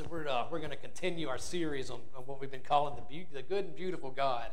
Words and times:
so 0.00 0.06
we're, 0.08 0.26
uh, 0.26 0.46
we're 0.50 0.60
going 0.60 0.70
to 0.70 0.76
continue 0.76 1.28
our 1.28 1.36
series 1.36 1.90
on, 1.90 2.00
on, 2.16 2.22
what 2.22 2.40
we've 2.40 2.50
been 2.50 2.62
calling 2.62 2.94
the, 2.96 3.02
be- 3.02 3.26
the 3.34 3.42
good 3.42 3.66
and 3.66 3.76
beautiful 3.76 4.10
God 4.10 4.46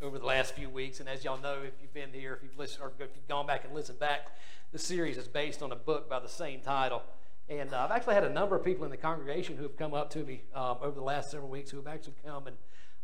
over 0.00 0.18
the 0.18 0.24
last 0.24 0.54
few 0.54 0.70
weeks. 0.70 0.98
And 0.98 1.10
as 1.10 1.24
y'all 1.24 1.38
know, 1.38 1.58
if 1.62 1.74
you've 1.82 1.92
been 1.92 2.10
here, 2.10 2.32
if 2.32 2.42
you've 2.42 2.56
listened, 2.56 2.82
or 2.82 2.92
if 2.98 3.10
you've 3.14 3.28
gone 3.28 3.46
back 3.46 3.66
and 3.66 3.74
listened 3.74 3.98
back, 3.98 4.28
the 4.72 4.78
series 4.78 5.18
is 5.18 5.28
based 5.28 5.62
on 5.62 5.72
a 5.72 5.76
book 5.76 6.08
by 6.08 6.20
the 6.20 6.28
same 6.28 6.62
title. 6.62 7.02
And 7.50 7.74
uh, 7.74 7.84
I've 7.84 7.90
actually 7.90 8.14
had 8.14 8.24
a 8.24 8.32
number 8.32 8.56
of 8.56 8.64
people 8.64 8.86
in 8.86 8.90
the 8.90 8.96
congregation 8.96 9.58
who 9.58 9.64
have 9.64 9.76
come 9.76 9.92
up 9.92 10.08
to 10.12 10.20
me 10.20 10.44
um, 10.54 10.78
over 10.80 10.94
the 10.94 11.04
last 11.04 11.32
several 11.32 11.50
weeks 11.50 11.70
who 11.70 11.76
have 11.76 11.86
actually 11.86 12.14
come 12.24 12.46
and 12.46 12.56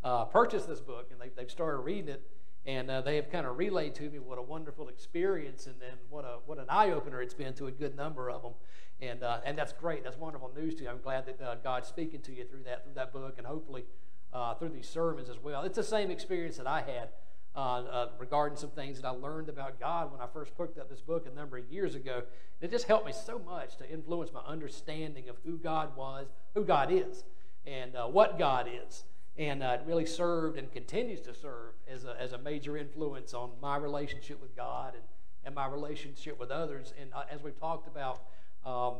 uh, 0.02 0.24
purchased 0.24 0.66
this 0.66 0.80
book, 0.80 1.10
and 1.12 1.20
they, 1.20 1.28
they've 1.36 1.50
started 1.50 1.80
reading 1.80 2.08
it. 2.08 2.26
And 2.66 2.90
uh, 2.90 3.02
they 3.02 3.16
have 3.16 3.30
kind 3.30 3.46
of 3.46 3.58
relayed 3.58 3.94
to 3.96 4.08
me 4.08 4.18
what 4.18 4.38
a 4.38 4.42
wonderful 4.42 4.88
experience 4.88 5.66
and, 5.66 5.76
and 5.82 5.98
what, 6.08 6.24
a, 6.24 6.38
what 6.46 6.58
an 6.58 6.64
eye 6.68 6.90
opener 6.90 7.20
it's 7.20 7.34
been 7.34 7.52
to 7.54 7.66
a 7.66 7.70
good 7.70 7.94
number 7.94 8.30
of 8.30 8.42
them. 8.42 8.52
And, 9.00 9.22
uh, 9.22 9.40
and 9.44 9.58
that's 9.58 9.72
great. 9.72 10.02
That's 10.02 10.16
wonderful 10.16 10.50
news 10.56 10.74
to 10.76 10.84
you. 10.84 10.88
I'm 10.88 11.00
glad 11.02 11.26
that 11.26 11.40
uh, 11.42 11.56
God's 11.56 11.88
speaking 11.88 12.20
to 12.22 12.32
you 12.32 12.44
through 12.44 12.62
that, 12.64 12.84
through 12.84 12.94
that 12.94 13.12
book 13.12 13.34
and 13.36 13.46
hopefully 13.46 13.84
uh, 14.32 14.54
through 14.54 14.70
these 14.70 14.88
sermons 14.88 15.28
as 15.28 15.38
well. 15.38 15.62
It's 15.62 15.76
the 15.76 15.82
same 15.82 16.10
experience 16.10 16.56
that 16.56 16.66
I 16.66 16.80
had 16.80 17.08
uh, 17.54 17.58
uh, 17.58 18.08
regarding 18.18 18.56
some 18.56 18.70
things 18.70 19.00
that 19.00 19.06
I 19.06 19.10
learned 19.10 19.50
about 19.50 19.78
God 19.78 20.10
when 20.10 20.22
I 20.22 20.26
first 20.32 20.56
picked 20.56 20.78
up 20.78 20.88
this 20.88 21.02
book 21.02 21.26
a 21.30 21.36
number 21.36 21.58
of 21.58 21.70
years 21.70 21.94
ago. 21.94 22.22
It 22.62 22.70
just 22.70 22.86
helped 22.86 23.04
me 23.04 23.12
so 23.12 23.38
much 23.38 23.76
to 23.76 23.90
influence 23.90 24.32
my 24.32 24.40
understanding 24.40 25.28
of 25.28 25.36
who 25.44 25.58
God 25.58 25.94
was, 25.96 26.28
who 26.54 26.64
God 26.64 26.90
is, 26.90 27.24
and 27.66 27.92
what 28.10 28.38
God 28.38 28.68
is 28.68 29.04
and 29.36 29.62
uh, 29.62 29.78
it 29.80 29.82
really 29.86 30.06
served 30.06 30.58
and 30.58 30.70
continues 30.72 31.20
to 31.22 31.34
serve 31.34 31.72
as 31.88 32.04
a, 32.04 32.16
as 32.20 32.32
a 32.32 32.38
major 32.38 32.76
influence 32.76 33.34
on 33.34 33.50
my 33.60 33.76
relationship 33.76 34.40
with 34.40 34.54
God 34.54 34.94
and, 34.94 35.02
and 35.44 35.54
my 35.54 35.66
relationship 35.66 36.38
with 36.38 36.50
others. 36.50 36.92
And 37.00 37.12
uh, 37.12 37.24
as 37.30 37.42
we've 37.42 37.58
talked 37.58 37.88
about, 37.88 38.22
um, 38.64 38.94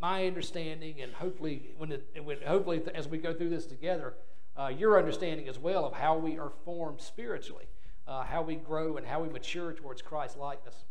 my 0.00 0.26
understanding, 0.26 1.00
and 1.02 1.12
hopefully, 1.12 1.74
when, 1.76 1.92
it, 1.92 2.06
when 2.24 2.38
hopefully 2.46 2.80
as 2.94 3.08
we 3.08 3.18
go 3.18 3.34
through 3.34 3.50
this 3.50 3.66
together, 3.66 4.14
uh, 4.58 4.68
your 4.68 4.98
understanding 4.98 5.48
as 5.48 5.58
well 5.58 5.84
of 5.84 5.92
how 5.92 6.16
we 6.16 6.38
are 6.38 6.52
formed 6.64 7.00
spiritually, 7.00 7.66
uh, 8.08 8.22
how 8.22 8.42
we 8.42 8.56
grow, 8.56 8.96
and 8.96 9.06
how 9.06 9.22
we 9.22 9.28
mature 9.28 9.72
towards 9.72 10.02
Christ 10.02 10.38
likeness. 10.38 10.84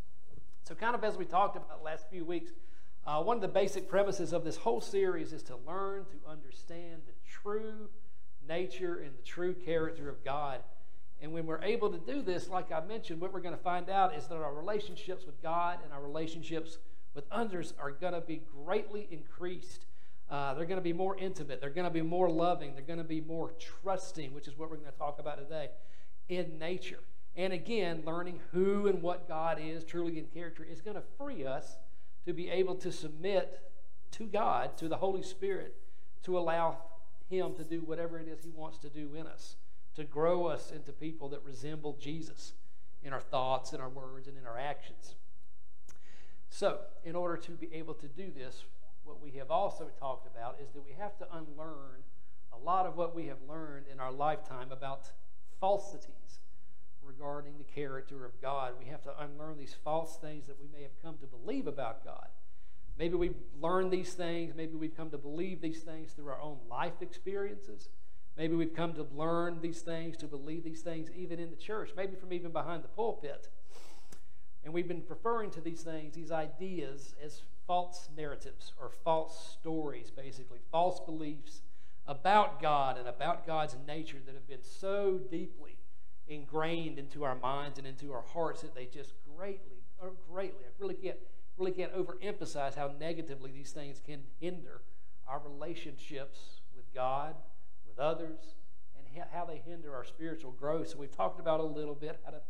So, 0.63 0.75
kind 0.75 0.93
of 0.93 1.03
as 1.03 1.17
we 1.17 1.25
talked 1.25 1.55
about 1.55 1.79
the 1.79 1.83
last 1.83 2.09
few 2.09 2.23
weeks, 2.23 2.51
uh, 3.07 3.23
one 3.23 3.37
of 3.37 3.41
the 3.41 3.47
basic 3.47 3.89
premises 3.89 4.33
of 4.33 4.43
this 4.43 4.57
whole 4.57 4.81
series 4.81 5.33
is 5.33 5.41
to 5.43 5.55
learn 5.65 6.05
to 6.05 6.29
understand 6.29 7.01
the 7.07 7.13
true 7.27 7.89
nature 8.49 8.97
and 8.97 9.17
the 9.17 9.23
true 9.23 9.53
character 9.53 10.09
of 10.09 10.25
God. 10.25 10.59
And 11.21 11.31
when 11.31 11.45
we're 11.45 11.61
able 11.61 11.89
to 11.89 11.97
do 11.97 12.21
this, 12.21 12.49
like 12.49 12.71
I 12.71 12.81
mentioned, 12.81 13.21
what 13.21 13.31
we're 13.33 13.41
going 13.41 13.55
to 13.55 13.61
find 13.61 13.89
out 13.89 14.15
is 14.15 14.27
that 14.27 14.35
our 14.35 14.53
relationships 14.53 15.25
with 15.25 15.41
God 15.41 15.79
and 15.83 15.93
our 15.93 16.01
relationships 16.01 16.77
with 17.13 17.25
others 17.31 17.73
are 17.79 17.91
going 17.91 18.13
to 18.13 18.21
be 18.21 18.41
greatly 18.65 19.07
increased. 19.11 19.85
Uh, 20.29 20.53
they're 20.53 20.65
going 20.65 20.77
to 20.77 20.83
be 20.83 20.93
more 20.93 21.17
intimate. 21.17 21.59
They're 21.59 21.69
going 21.69 21.87
to 21.87 21.93
be 21.93 22.01
more 22.01 22.29
loving. 22.29 22.73
They're 22.73 22.83
going 22.83 22.99
to 22.99 23.05
be 23.05 23.21
more 23.21 23.51
trusting, 23.59 24.33
which 24.33 24.47
is 24.47 24.57
what 24.57 24.69
we're 24.69 24.77
going 24.77 24.91
to 24.91 24.97
talk 24.97 25.19
about 25.19 25.37
today, 25.37 25.69
in 26.29 26.57
nature. 26.57 26.99
And 27.35 27.51
again, 27.53 28.03
learning 28.05 28.39
who 28.51 28.87
and 28.87 29.01
what 29.01 29.27
God 29.27 29.59
is 29.61 29.83
truly 29.83 30.19
in 30.19 30.25
character 30.25 30.63
is 30.63 30.81
going 30.81 30.95
to 30.95 31.03
free 31.17 31.45
us 31.45 31.77
to 32.25 32.33
be 32.33 32.49
able 32.49 32.75
to 32.75 32.91
submit 32.91 33.59
to 34.11 34.25
God, 34.25 34.77
to 34.77 34.87
the 34.87 34.97
Holy 34.97 35.23
Spirit, 35.23 35.75
to 36.23 36.37
allow 36.37 36.77
him 37.29 37.53
to 37.55 37.63
do 37.63 37.81
whatever 37.81 38.19
it 38.19 38.27
is 38.27 38.43
He 38.43 38.51
wants 38.51 38.77
to 38.79 38.89
do 38.89 39.13
in 39.15 39.27
us, 39.27 39.55
to 39.95 40.03
grow 40.03 40.45
us 40.45 40.71
into 40.71 40.91
people 40.91 41.29
that 41.29 41.43
resemble 41.43 41.97
Jesus 41.99 42.53
in 43.03 43.13
our 43.13 43.21
thoughts, 43.21 43.73
in 43.73 43.79
our 43.79 43.89
words, 43.89 44.27
and 44.27 44.37
in 44.37 44.45
our 44.45 44.57
actions. 44.57 45.15
So, 46.49 46.79
in 47.05 47.15
order 47.15 47.37
to 47.37 47.51
be 47.51 47.69
able 47.73 47.93
to 47.95 48.07
do 48.07 48.31
this, 48.35 48.63
what 49.03 49.21
we 49.21 49.31
have 49.31 49.51
also 49.51 49.89
talked 49.99 50.27
about 50.27 50.57
is 50.61 50.71
that 50.73 50.85
we 50.85 50.93
have 50.99 51.17
to 51.19 51.27
unlearn 51.31 52.03
a 52.51 52.57
lot 52.57 52.85
of 52.85 52.97
what 52.97 53.15
we 53.15 53.27
have 53.27 53.37
learned 53.47 53.85
in 53.91 53.99
our 53.99 54.11
lifetime 54.11 54.71
about 54.71 55.11
falsities 55.59 56.39
regarding 57.03 57.57
the 57.57 57.63
character 57.63 58.25
of 58.25 58.41
God. 58.41 58.73
We 58.79 58.85
have 58.85 59.03
to 59.03 59.23
unlearn 59.23 59.57
these 59.57 59.75
false 59.83 60.17
things 60.17 60.47
that 60.47 60.59
we 60.59 60.67
may 60.71 60.81
have 60.83 61.01
come 61.01 61.17
to 61.19 61.27
believe 61.27 61.67
about 61.67 62.03
God. 62.03 62.27
Maybe 62.99 63.15
we've 63.15 63.35
learned 63.61 63.91
these 63.91 64.13
things. 64.13 64.53
Maybe 64.55 64.75
we've 64.75 64.95
come 64.95 65.09
to 65.11 65.17
believe 65.17 65.61
these 65.61 65.79
things 65.79 66.11
through 66.11 66.27
our 66.27 66.41
own 66.41 66.57
life 66.69 67.01
experiences. 67.01 67.87
Maybe 68.37 68.55
we've 68.55 68.75
come 68.75 68.93
to 68.93 69.07
learn 69.15 69.59
these 69.61 69.79
things, 69.81 70.17
to 70.17 70.27
believe 70.27 70.65
these 70.65 70.81
things 70.81 71.09
even 71.15 71.39
in 71.39 71.49
the 71.49 71.55
church, 71.55 71.91
maybe 71.95 72.15
from 72.15 72.33
even 72.33 72.51
behind 72.51 72.83
the 72.83 72.89
pulpit. 72.89 73.47
And 74.65 74.73
we've 74.73 74.87
been 74.87 75.03
referring 75.07 75.49
to 75.51 75.61
these 75.61 75.81
things, 75.81 76.13
these 76.13 76.31
ideas, 76.31 77.15
as 77.23 77.41
false 77.65 78.09
narratives 78.15 78.73
or 78.79 78.91
false 79.03 79.57
stories, 79.59 80.11
basically, 80.11 80.59
false 80.69 80.99
beliefs 80.99 81.61
about 82.05 82.61
God 82.61 82.97
and 82.97 83.07
about 83.07 83.47
God's 83.47 83.75
nature 83.87 84.17
that 84.25 84.35
have 84.35 84.47
been 84.47 84.63
so 84.63 85.19
deeply 85.31 85.77
ingrained 86.27 86.99
into 86.99 87.23
our 87.23 87.35
minds 87.35 87.77
and 87.77 87.87
into 87.87 88.11
our 88.11 88.23
hearts 88.33 88.61
that 88.61 88.75
they 88.75 88.85
just 88.85 89.13
greatly, 89.37 89.83
or 90.01 90.11
greatly, 90.31 90.65
I 90.65 90.71
really 90.79 90.95
can't 90.95 91.19
really 91.59 91.71
can't 91.71 91.93
overemphasize 91.93 92.75
how 92.75 92.91
negatively 92.99 93.51
these 93.51 93.71
things 93.71 94.01
can 94.03 94.21
hinder 94.39 94.81
our 95.27 95.39
relationships 95.39 96.61
with 96.75 96.91
God, 96.93 97.35
with 97.87 97.99
others, 97.99 98.55
and 98.97 99.05
how 99.31 99.45
they 99.45 99.61
hinder 99.65 99.93
our 99.93 100.05
spiritual 100.05 100.51
growth. 100.51 100.89
So 100.89 100.97
we've 100.97 101.15
talked 101.15 101.39
about 101.39 101.59
a 101.59 101.63
little 101.63 101.95
bit 101.95 102.19
how 102.23 102.31
to 102.31 102.41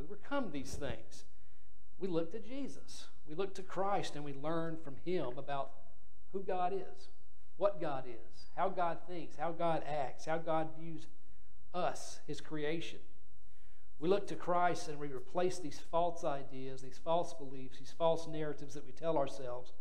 overcome 0.00 0.50
these 0.52 0.74
things. 0.74 1.24
We 1.98 2.08
look 2.08 2.32
to 2.32 2.38
Jesus. 2.38 3.06
We 3.28 3.34
look 3.34 3.54
to 3.56 3.62
Christ 3.62 4.14
and 4.14 4.24
we 4.24 4.32
learn 4.32 4.76
from 4.82 4.96
him 5.04 5.36
about 5.36 5.72
who 6.32 6.42
God 6.42 6.72
is, 6.72 7.08
what 7.56 7.80
God 7.80 8.04
is, 8.06 8.50
how 8.56 8.68
God 8.68 8.98
thinks, 9.08 9.36
how 9.36 9.52
God 9.52 9.82
acts, 9.86 10.24
how 10.24 10.38
God 10.38 10.68
views 10.78 11.06
us, 11.74 12.20
his 12.26 12.40
creation. 12.40 12.98
We 14.02 14.08
look 14.08 14.26
to 14.26 14.34
Christ 14.34 14.88
and 14.88 14.98
we 14.98 15.06
replace 15.06 15.60
these 15.60 15.80
false 15.92 16.24
ideas, 16.24 16.82
these 16.82 16.98
false 17.04 17.32
beliefs, 17.34 17.78
these 17.78 17.94
false 17.96 18.26
narratives 18.26 18.74
that 18.74 18.84
we 18.84 18.90
tell 18.90 19.16
ourselves 19.16 19.74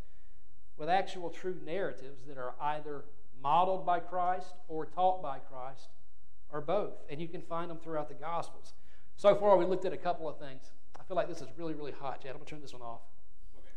with 0.77 0.89
actual 0.89 1.31
true 1.31 1.57
narratives 1.65 2.21
that 2.27 2.37
are 2.37 2.53
either 2.61 3.05
modeled 3.41 3.83
by 3.83 3.99
Christ 3.99 4.53
or 4.67 4.85
taught 4.85 5.23
by 5.23 5.39
Christ 5.39 5.89
or 6.51 6.61
both. 6.61 6.93
And 7.09 7.19
you 7.19 7.27
can 7.27 7.41
find 7.41 7.67
them 7.67 7.79
throughout 7.79 8.09
the 8.09 8.13
Gospels. 8.13 8.73
So 9.15 9.35
far, 9.35 9.57
we 9.57 9.65
looked 9.65 9.85
at 9.85 9.93
a 9.93 9.97
couple 9.97 10.29
of 10.29 10.37
things. 10.37 10.69
I 10.99 11.03
feel 11.03 11.17
like 11.17 11.27
this 11.27 11.41
is 11.41 11.47
really, 11.57 11.73
really 11.73 11.91
hot, 11.91 12.21
Chad. 12.21 12.29
I'm 12.29 12.37
going 12.37 12.45
to 12.45 12.51
turn 12.51 12.61
this 12.61 12.73
one 12.73 12.83
off. 12.83 13.01
Okay. 13.57 13.73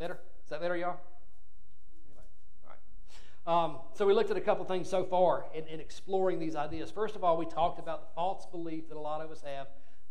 Better? 0.00 0.18
Is 0.42 0.50
that 0.50 0.60
better, 0.60 0.76
y'all? 0.76 0.98
Um, 3.48 3.78
so 3.94 4.06
we 4.06 4.12
looked 4.12 4.30
at 4.30 4.36
a 4.36 4.42
couple 4.42 4.62
things 4.66 4.90
so 4.90 5.04
far 5.04 5.46
in, 5.54 5.66
in 5.68 5.80
exploring 5.80 6.38
these 6.38 6.54
ideas. 6.54 6.90
First 6.90 7.16
of 7.16 7.24
all, 7.24 7.38
we 7.38 7.46
talked 7.46 7.78
about 7.78 8.02
the 8.02 8.14
false 8.14 8.44
belief 8.44 8.90
that 8.90 8.96
a 8.98 9.00
lot 9.00 9.22
of 9.22 9.30
us 9.30 9.40
have 9.40 9.68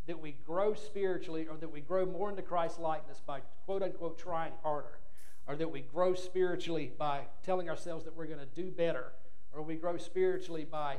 that 0.07 0.19
we 0.19 0.31
grow 0.43 0.73
spiritually 0.73 1.45
or 1.47 1.55
that 1.57 1.71
we 1.71 1.79
grow 1.79 2.03
more 2.03 2.31
into 2.31 2.41
Christ's 2.41 2.79
likeness 2.79 3.21
by 3.27 3.41
quote 3.65 3.83
unquote 3.83 4.17
trying 4.17 4.53
harder, 4.63 4.97
or 5.45 5.55
that 5.55 5.71
we 5.71 5.81
grow 5.81 6.15
spiritually 6.15 6.91
by 6.97 7.27
telling 7.45 7.69
ourselves 7.69 8.05
that 8.05 8.17
we're 8.17 8.25
going 8.25 8.39
to 8.39 8.47
do 8.59 8.71
better, 8.71 9.11
or 9.53 9.61
we 9.61 9.75
grow 9.75 9.97
spiritually 9.97 10.65
by 10.65 10.95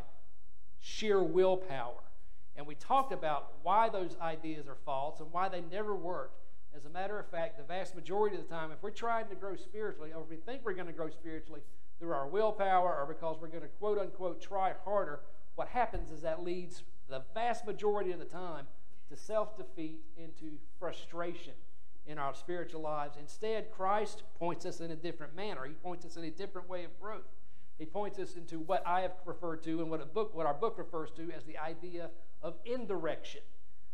sheer 0.78 1.20
willpower. 1.20 2.04
And 2.54 2.68
we 2.68 2.76
talked 2.76 3.12
about 3.12 3.54
why 3.64 3.88
those 3.88 4.16
ideas 4.20 4.68
are 4.68 4.76
false 4.86 5.18
and 5.18 5.32
why 5.32 5.48
they 5.48 5.62
never 5.72 5.92
work. 5.92 6.34
As 6.76 6.84
a 6.84 6.90
matter 6.90 7.18
of 7.18 7.26
fact, 7.30 7.56
the 7.58 7.64
vast 7.64 7.96
majority 7.96 8.36
of 8.36 8.46
the 8.46 8.48
time, 8.48 8.70
if 8.70 8.80
we're 8.80 8.90
trying 8.90 9.26
to 9.28 9.34
grow 9.34 9.56
spiritually, 9.56 10.12
or 10.14 10.22
if 10.22 10.28
we 10.28 10.36
think 10.36 10.60
we're 10.64 10.74
going 10.74 10.86
to 10.86 10.92
grow 10.92 11.10
spiritually, 11.10 11.62
through 11.98 12.12
our 12.12 12.26
willpower 12.26 13.00
or 13.00 13.06
because 13.06 13.36
we're 13.40 13.48
going 13.48 13.62
to 13.62 13.68
quote 13.68 13.98
unquote 13.98 14.40
try 14.40 14.72
harder, 14.84 15.20
what 15.56 15.68
happens 15.68 16.10
is 16.10 16.22
that 16.22 16.42
leads 16.44 16.82
the 17.08 17.22
vast 17.34 17.66
majority 17.66 18.12
of 18.12 18.18
the 18.18 18.24
time 18.24 18.66
to 19.08 19.16
self 19.16 19.56
defeat, 19.56 20.00
into 20.16 20.58
frustration 20.78 21.54
in 22.06 22.18
our 22.18 22.34
spiritual 22.34 22.80
lives. 22.80 23.16
Instead, 23.18 23.70
Christ 23.70 24.22
points 24.38 24.64
us 24.66 24.80
in 24.80 24.90
a 24.90 24.96
different 24.96 25.34
manner. 25.34 25.64
He 25.64 25.74
points 25.74 26.04
us 26.04 26.16
in 26.16 26.24
a 26.24 26.30
different 26.30 26.68
way 26.68 26.84
of 26.84 26.98
growth. 27.00 27.28
He 27.78 27.86
points 27.86 28.18
us 28.18 28.34
into 28.34 28.58
what 28.58 28.82
I 28.86 29.02
have 29.02 29.12
referred 29.24 29.62
to 29.64 29.80
and 29.80 29.90
what, 29.90 30.00
a 30.00 30.06
book, 30.06 30.34
what 30.34 30.46
our 30.46 30.54
book 30.54 30.78
refers 30.78 31.10
to 31.12 31.30
as 31.36 31.44
the 31.44 31.58
idea 31.58 32.10
of 32.42 32.54
indirection. 32.64 33.42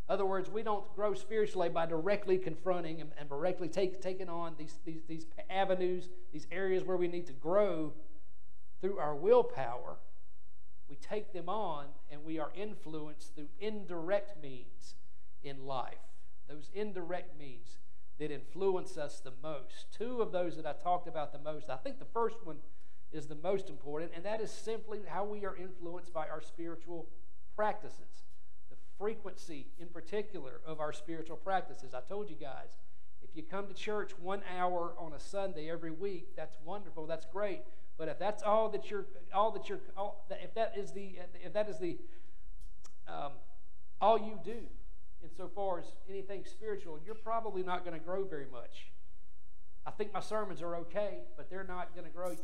Other 0.09 0.27
words, 0.27 0.51
we 0.51 0.63
don't 0.63 0.85
grow 0.95 1.15
spiritually 1.15 1.71
by 1.71 1.87
directly 1.87 2.37
confronting 2.37 3.01
and, 3.01 3.11
and 3.19 3.29
directly 3.29 3.69
take, 3.69 4.03
taking 4.03 4.29
on 4.29 4.55
these, 4.59 4.79
these, 4.85 5.01
these 5.09 5.27
avenues, 5.49 6.09
these 6.33 6.47
areas 6.53 6.85
where 6.85 6.99
we 6.99 7.09
need 7.09 7.27
to 7.27 7.33
grow 7.33 7.95
through 8.81 8.99
our 8.99 9.15
willpower. 9.15 9.97
We 10.91 10.97
take 10.97 11.33
them 11.33 11.49
on 11.49 11.87
and 12.11 12.23
we 12.23 12.39
are 12.39 12.51
influenced 12.55 13.35
through 13.35 13.49
indirect 13.59 14.43
means 14.43 14.95
in 15.43 15.65
life. 15.65 15.95
Those 16.49 16.69
indirect 16.75 17.39
means 17.39 17.79
that 18.19 18.31
influence 18.31 18.99
us 18.99 19.21
the 19.21 19.33
most. 19.43 19.87
Two 19.91 20.21
of 20.21 20.33
those 20.33 20.57
that 20.57 20.67
I 20.67 20.75
talked 20.75 21.09
about 21.09 21.33
the 21.33 21.39
most, 21.39 21.71
I 21.71 21.77
think 21.77 21.99
the 21.99 22.05
first 22.05 22.37
one 22.45 22.57
is 23.11 23.27
the 23.27 23.37
most 23.37 23.71
important, 23.71 24.13
and 24.15 24.25
that 24.25 24.43
is 24.43 24.51
simply 24.51 25.01
how 25.07 25.25
we 25.25 25.47
are 25.47 25.57
influenced 25.57 26.13
by 26.13 26.29
our 26.29 26.43
spiritual 26.43 27.09
practices 27.57 28.24
frequency 28.99 29.67
in 29.79 29.89
particular 29.89 30.61
of 30.67 30.81
our 30.81 30.93
spiritual 30.93 31.37
practices. 31.37 31.95
I 31.95 32.01
told 32.01 32.31
you 32.31 32.37
guys, 32.37 32.77
If 33.23 33.35
you 33.35 33.43
come 33.43 33.67
to 33.67 33.75
church 33.75 34.13
one 34.19 34.43
hour 34.57 34.95
on 34.99 35.13
a 35.13 35.21
Sunday 35.21 35.71
every 35.71 35.91
week, 35.91 36.37
that's 36.37 36.57
wonderful. 36.65 37.07
That's 37.07 37.27
great. 37.27 37.61
But 37.97 38.09
if 38.09 38.19
that's 38.19 38.43
all 38.43 38.69
that 38.71 38.91
you're, 38.91 39.07
all 39.33 39.51
that 39.53 39.69
you're, 39.69 39.81
all, 39.97 40.27
if 40.31 40.55
that 40.55 40.75
is 40.77 40.93
the, 40.93 41.19
if 41.45 41.53
that 41.53 41.69
is 41.69 41.79
the, 41.79 41.99
um, 43.09 43.33
all 44.01 44.19
you 44.19 44.39
do, 44.45 44.67
insofar 45.23 45.81
as 45.81 45.87
anything 46.09 46.45
spiritual, 46.45 46.99
you're 47.05 47.15
probably 47.15 47.63
not 47.63 47.85
going 47.85 47.99
to 47.99 48.05
grow 48.05 48.25
very 48.25 48.47
much. 48.51 48.89
I 49.87 49.91
think 49.91 50.13
my 50.13 50.21
sermons 50.21 50.63
are 50.63 50.77
okay, 50.77 51.19
but 51.37 51.51
they're 51.51 51.65
not 51.65 51.95
going 51.95 52.07
to 52.07 52.13
grow 52.13 52.31
you. 52.31 52.39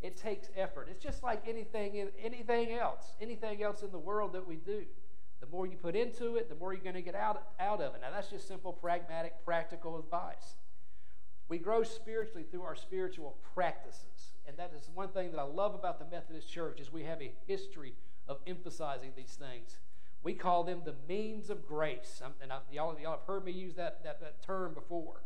It 0.00 0.16
takes 0.16 0.48
effort. 0.56 0.88
It's 0.90 1.02
just 1.02 1.22
like 1.22 1.46
anything, 1.46 2.08
anything 2.22 2.72
else, 2.72 3.04
anything 3.20 3.62
else 3.62 3.82
in 3.82 3.92
the 3.92 3.98
world 3.98 4.32
that 4.32 4.46
we 4.46 4.56
do. 4.56 4.84
The 5.42 5.48
more 5.48 5.66
you 5.66 5.76
put 5.76 5.96
into 5.96 6.36
it, 6.36 6.48
the 6.48 6.54
more 6.54 6.72
you're 6.72 6.84
going 6.84 6.94
to 6.94 7.02
get 7.02 7.16
out, 7.16 7.48
out 7.58 7.80
of 7.80 7.96
it. 7.96 8.00
Now, 8.00 8.12
that's 8.12 8.28
just 8.28 8.46
simple, 8.46 8.72
pragmatic, 8.72 9.44
practical 9.44 9.98
advice. 9.98 10.54
We 11.48 11.58
grow 11.58 11.82
spiritually 11.82 12.46
through 12.48 12.62
our 12.62 12.76
spiritual 12.76 13.36
practices. 13.52 14.34
And 14.46 14.56
that 14.56 14.72
is 14.74 14.88
one 14.94 15.08
thing 15.08 15.32
that 15.32 15.40
I 15.40 15.42
love 15.42 15.74
about 15.74 15.98
the 15.98 16.04
Methodist 16.16 16.48
Church 16.48 16.80
is 16.80 16.92
we 16.92 17.02
have 17.02 17.20
a 17.20 17.32
history 17.48 17.94
of 18.28 18.38
emphasizing 18.46 19.10
these 19.16 19.36
things. 19.38 19.78
We 20.22 20.34
call 20.34 20.62
them 20.62 20.82
the 20.84 20.94
means 21.08 21.50
of 21.50 21.66
grace. 21.66 22.22
Um, 22.24 22.34
and 22.40 22.52
I, 22.52 22.58
y'all, 22.70 22.96
y'all 23.00 23.18
have 23.18 23.26
heard 23.26 23.44
me 23.44 23.50
use 23.50 23.74
that, 23.74 24.04
that, 24.04 24.20
that 24.20 24.42
term 24.42 24.74
before. 24.74 25.24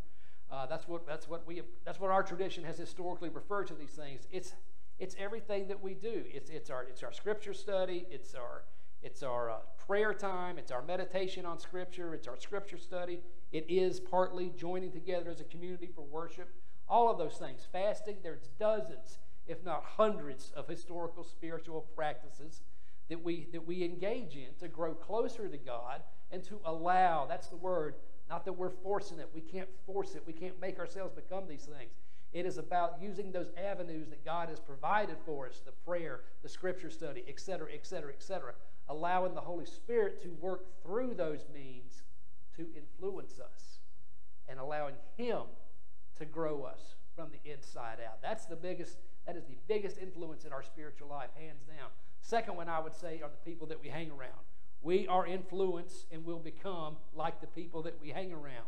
Uh, 0.50 0.64
that's, 0.64 0.88
what, 0.88 1.06
that's, 1.06 1.28
what 1.28 1.46
we 1.46 1.56
have, 1.56 1.66
that's 1.84 2.00
what 2.00 2.10
our 2.10 2.22
tradition 2.22 2.64
has 2.64 2.78
historically 2.78 3.28
referred 3.28 3.66
to 3.66 3.74
these 3.74 3.90
things. 3.90 4.26
It's, 4.32 4.54
it's 4.98 5.14
everything 5.18 5.68
that 5.68 5.82
we 5.82 5.92
do. 5.92 6.24
It's, 6.26 6.48
it's, 6.48 6.70
our, 6.70 6.84
it's 6.84 7.02
our 7.02 7.12
scripture 7.12 7.52
study, 7.52 8.06
it's 8.10 8.34
our 8.34 8.62
it's 9.06 9.22
our 9.22 9.50
uh, 9.50 9.58
prayer 9.86 10.12
time, 10.12 10.58
it's 10.58 10.72
our 10.72 10.82
meditation 10.82 11.46
on 11.46 11.60
Scripture, 11.60 12.12
it's 12.12 12.26
our 12.26 12.36
Scripture 12.36 12.76
study. 12.76 13.20
It 13.52 13.64
is 13.68 14.00
partly 14.00 14.52
joining 14.56 14.90
together 14.90 15.30
as 15.30 15.40
a 15.40 15.44
community 15.44 15.88
for 15.94 16.02
worship. 16.02 16.52
All 16.88 17.08
of 17.08 17.16
those 17.16 17.36
things. 17.36 17.66
Fasting, 17.70 18.16
there's 18.24 18.48
dozens, 18.58 19.18
if 19.46 19.64
not 19.64 19.84
hundreds, 19.84 20.50
of 20.56 20.66
historical 20.68 21.22
spiritual 21.22 21.82
practices 21.94 22.62
that 23.08 23.22
we, 23.22 23.46
that 23.52 23.64
we 23.64 23.84
engage 23.84 24.34
in 24.34 24.48
to 24.58 24.66
grow 24.66 24.92
closer 24.92 25.48
to 25.48 25.56
God 25.56 26.02
and 26.32 26.42
to 26.42 26.58
allow 26.64 27.26
that's 27.26 27.46
the 27.46 27.56
word, 27.56 27.94
not 28.28 28.44
that 28.44 28.54
we're 28.54 28.70
forcing 28.70 29.20
it. 29.20 29.30
We 29.32 29.40
can't 29.40 29.68
force 29.86 30.16
it, 30.16 30.24
we 30.26 30.32
can't 30.32 30.60
make 30.60 30.80
ourselves 30.80 31.14
become 31.14 31.46
these 31.46 31.68
things. 31.78 31.92
It 32.32 32.44
is 32.44 32.58
about 32.58 33.00
using 33.00 33.30
those 33.30 33.52
avenues 33.56 34.08
that 34.08 34.24
God 34.24 34.48
has 34.48 34.58
provided 34.58 35.16
for 35.24 35.46
us 35.46 35.62
the 35.64 35.70
prayer, 35.70 36.22
the 36.42 36.48
scripture 36.48 36.90
study, 36.90 37.24
etc., 37.28 37.68
etc., 37.72 38.12
etc 38.12 38.54
allowing 38.88 39.34
the 39.34 39.40
Holy 39.40 39.66
Spirit 39.66 40.22
to 40.22 40.28
work 40.40 40.82
through 40.82 41.14
those 41.14 41.46
means 41.52 42.02
to 42.56 42.66
influence 42.76 43.40
us 43.40 43.78
and 44.48 44.58
allowing 44.58 44.94
Him 45.16 45.42
to 46.18 46.24
grow 46.24 46.62
us 46.62 46.94
from 47.14 47.28
the 47.30 47.50
inside 47.50 47.98
out. 48.06 48.22
That's 48.22 48.46
the 48.46 48.56
biggest, 48.56 48.98
that 49.26 49.36
is 49.36 49.44
the 49.44 49.56
biggest 49.68 49.98
influence 49.98 50.44
in 50.44 50.52
our 50.52 50.62
spiritual 50.62 51.08
life, 51.08 51.30
hands 51.38 51.62
down. 51.66 51.88
Second 52.20 52.56
one 52.56 52.68
I 52.68 52.80
would 52.80 52.94
say 52.94 53.20
are 53.22 53.30
the 53.30 53.50
people 53.50 53.66
that 53.68 53.80
we 53.80 53.88
hang 53.88 54.10
around. 54.10 54.44
We 54.82 55.08
are 55.08 55.26
influenced 55.26 56.06
and 56.12 56.24
will 56.24 56.38
become 56.38 56.96
like 57.14 57.40
the 57.40 57.46
people 57.46 57.82
that 57.82 58.00
we 58.00 58.10
hang 58.10 58.32
around. 58.32 58.66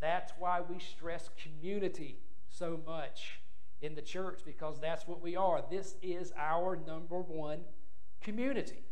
That's 0.00 0.32
why 0.38 0.60
we 0.60 0.78
stress 0.78 1.30
community 1.42 2.18
so 2.48 2.80
much 2.86 3.40
in 3.80 3.94
the 3.94 4.02
church 4.02 4.40
because 4.44 4.80
that's 4.80 5.06
what 5.06 5.22
we 5.22 5.36
are. 5.36 5.62
This 5.70 5.94
is 6.02 6.32
our 6.38 6.76
number 6.86 7.20
one 7.20 7.60
community. 8.20 8.85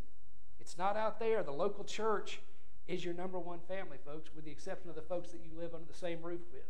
It's 0.64 0.78
not 0.78 0.96
out 0.96 1.20
there. 1.20 1.42
The 1.42 1.52
local 1.52 1.84
church 1.84 2.40
is 2.88 3.04
your 3.04 3.12
number 3.12 3.38
one 3.38 3.60
family, 3.68 3.98
folks, 4.02 4.30
with 4.34 4.46
the 4.46 4.50
exception 4.50 4.88
of 4.88 4.96
the 4.96 5.02
folks 5.02 5.30
that 5.32 5.42
you 5.44 5.50
live 5.54 5.74
under 5.74 5.86
the 5.86 5.98
same 5.98 6.22
roof 6.22 6.40
with. 6.50 6.62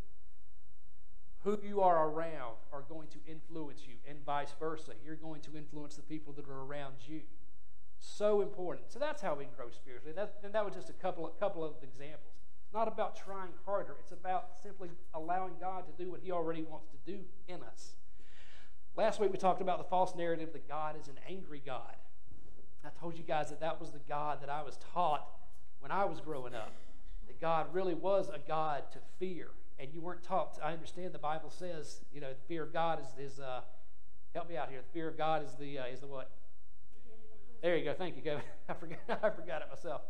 Who 1.44 1.64
you 1.64 1.80
are 1.80 2.08
around 2.08 2.56
are 2.72 2.82
going 2.88 3.06
to 3.08 3.18
influence 3.24 3.82
you, 3.86 3.94
and 4.08 4.18
vice 4.26 4.52
versa. 4.58 4.92
You're 5.04 5.14
going 5.14 5.42
to 5.42 5.56
influence 5.56 5.94
the 5.94 6.02
people 6.02 6.32
that 6.32 6.48
are 6.48 6.64
around 6.64 6.94
you. 7.06 7.20
So 8.00 8.40
important. 8.40 8.90
So 8.90 8.98
that's 8.98 9.22
how 9.22 9.36
we 9.36 9.44
grow 9.56 9.70
spiritually. 9.70 10.12
That, 10.16 10.34
and 10.42 10.52
that 10.54 10.64
was 10.64 10.74
just 10.74 10.90
a 10.90 10.94
couple 10.94 11.24
of, 11.24 11.38
couple 11.38 11.62
of 11.62 11.74
examples. 11.80 12.34
It's 12.64 12.74
not 12.74 12.88
about 12.88 13.14
trying 13.14 13.52
harder, 13.64 13.94
it's 14.00 14.12
about 14.12 14.48
simply 14.60 14.88
allowing 15.14 15.52
God 15.60 15.84
to 15.86 16.04
do 16.04 16.10
what 16.10 16.20
He 16.20 16.32
already 16.32 16.64
wants 16.64 16.88
to 16.88 16.96
do 17.12 17.20
in 17.46 17.62
us. 17.62 17.94
Last 18.96 19.20
week 19.20 19.30
we 19.30 19.38
talked 19.38 19.60
about 19.60 19.78
the 19.78 19.84
false 19.84 20.16
narrative 20.16 20.52
that 20.52 20.66
God 20.66 20.96
is 21.00 21.06
an 21.06 21.20
angry 21.28 21.62
God. 21.64 21.94
I 22.84 22.90
told 23.00 23.16
you 23.16 23.24
guys 23.24 23.48
that 23.48 23.60
that 23.60 23.80
was 23.80 23.90
the 23.90 24.00
God 24.08 24.42
that 24.42 24.50
I 24.50 24.62
was 24.62 24.78
taught 24.92 25.26
when 25.80 25.90
I 25.90 26.04
was 26.04 26.20
growing 26.20 26.54
up. 26.54 26.72
That 27.26 27.40
God 27.40 27.66
really 27.72 27.94
was 27.94 28.28
a 28.28 28.38
God 28.46 28.84
to 28.92 28.98
fear. 29.18 29.48
And 29.78 29.88
you 29.92 30.00
weren't 30.00 30.22
taught, 30.22 30.54
to, 30.56 30.64
I 30.64 30.72
understand 30.72 31.12
the 31.12 31.18
Bible 31.18 31.50
says, 31.50 32.00
you 32.12 32.20
know, 32.20 32.30
the 32.30 32.46
fear 32.46 32.62
of 32.62 32.72
God 32.72 33.00
is, 33.00 33.32
is 33.32 33.40
uh, 33.40 33.60
help 34.34 34.48
me 34.48 34.56
out 34.56 34.68
here. 34.68 34.80
The 34.80 34.92
fear 34.92 35.08
of 35.08 35.16
God 35.16 35.44
is 35.44 35.52
the, 35.58 35.78
uh, 35.78 35.86
is 35.86 36.00
the 36.00 36.06
what? 36.06 36.30
There 37.62 37.76
you 37.76 37.84
go. 37.84 37.94
Thank 37.94 38.16
you, 38.16 38.22
Kevin. 38.22 38.42
I 38.68 38.74
forgot, 38.74 38.98
I 39.08 39.30
forgot 39.30 39.62
it 39.62 39.68
myself. 39.70 40.02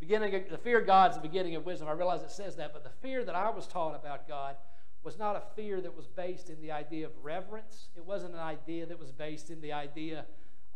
Beginning 0.00 0.34
of, 0.34 0.50
the 0.50 0.58
fear 0.58 0.80
of 0.80 0.86
God 0.86 1.12
is 1.12 1.16
the 1.16 1.22
beginning 1.22 1.54
of 1.54 1.64
wisdom. 1.64 1.88
I 1.88 1.92
realize 1.92 2.22
it 2.22 2.30
says 2.30 2.56
that, 2.56 2.72
but 2.72 2.84
the 2.84 2.90
fear 3.00 3.24
that 3.24 3.34
I 3.34 3.48
was 3.50 3.66
taught 3.66 3.94
about 3.94 4.28
God 4.28 4.56
was 5.02 5.18
not 5.18 5.36
a 5.36 5.42
fear 5.54 5.80
that 5.80 5.96
was 5.96 6.08
based 6.08 6.50
in 6.50 6.60
the 6.60 6.72
idea 6.72 7.06
of 7.06 7.12
reverence. 7.22 7.88
It 7.96 8.04
wasn't 8.04 8.34
an 8.34 8.40
idea 8.40 8.86
that 8.86 8.98
was 8.98 9.12
based 9.12 9.50
in 9.50 9.60
the 9.60 9.72
idea 9.72 10.26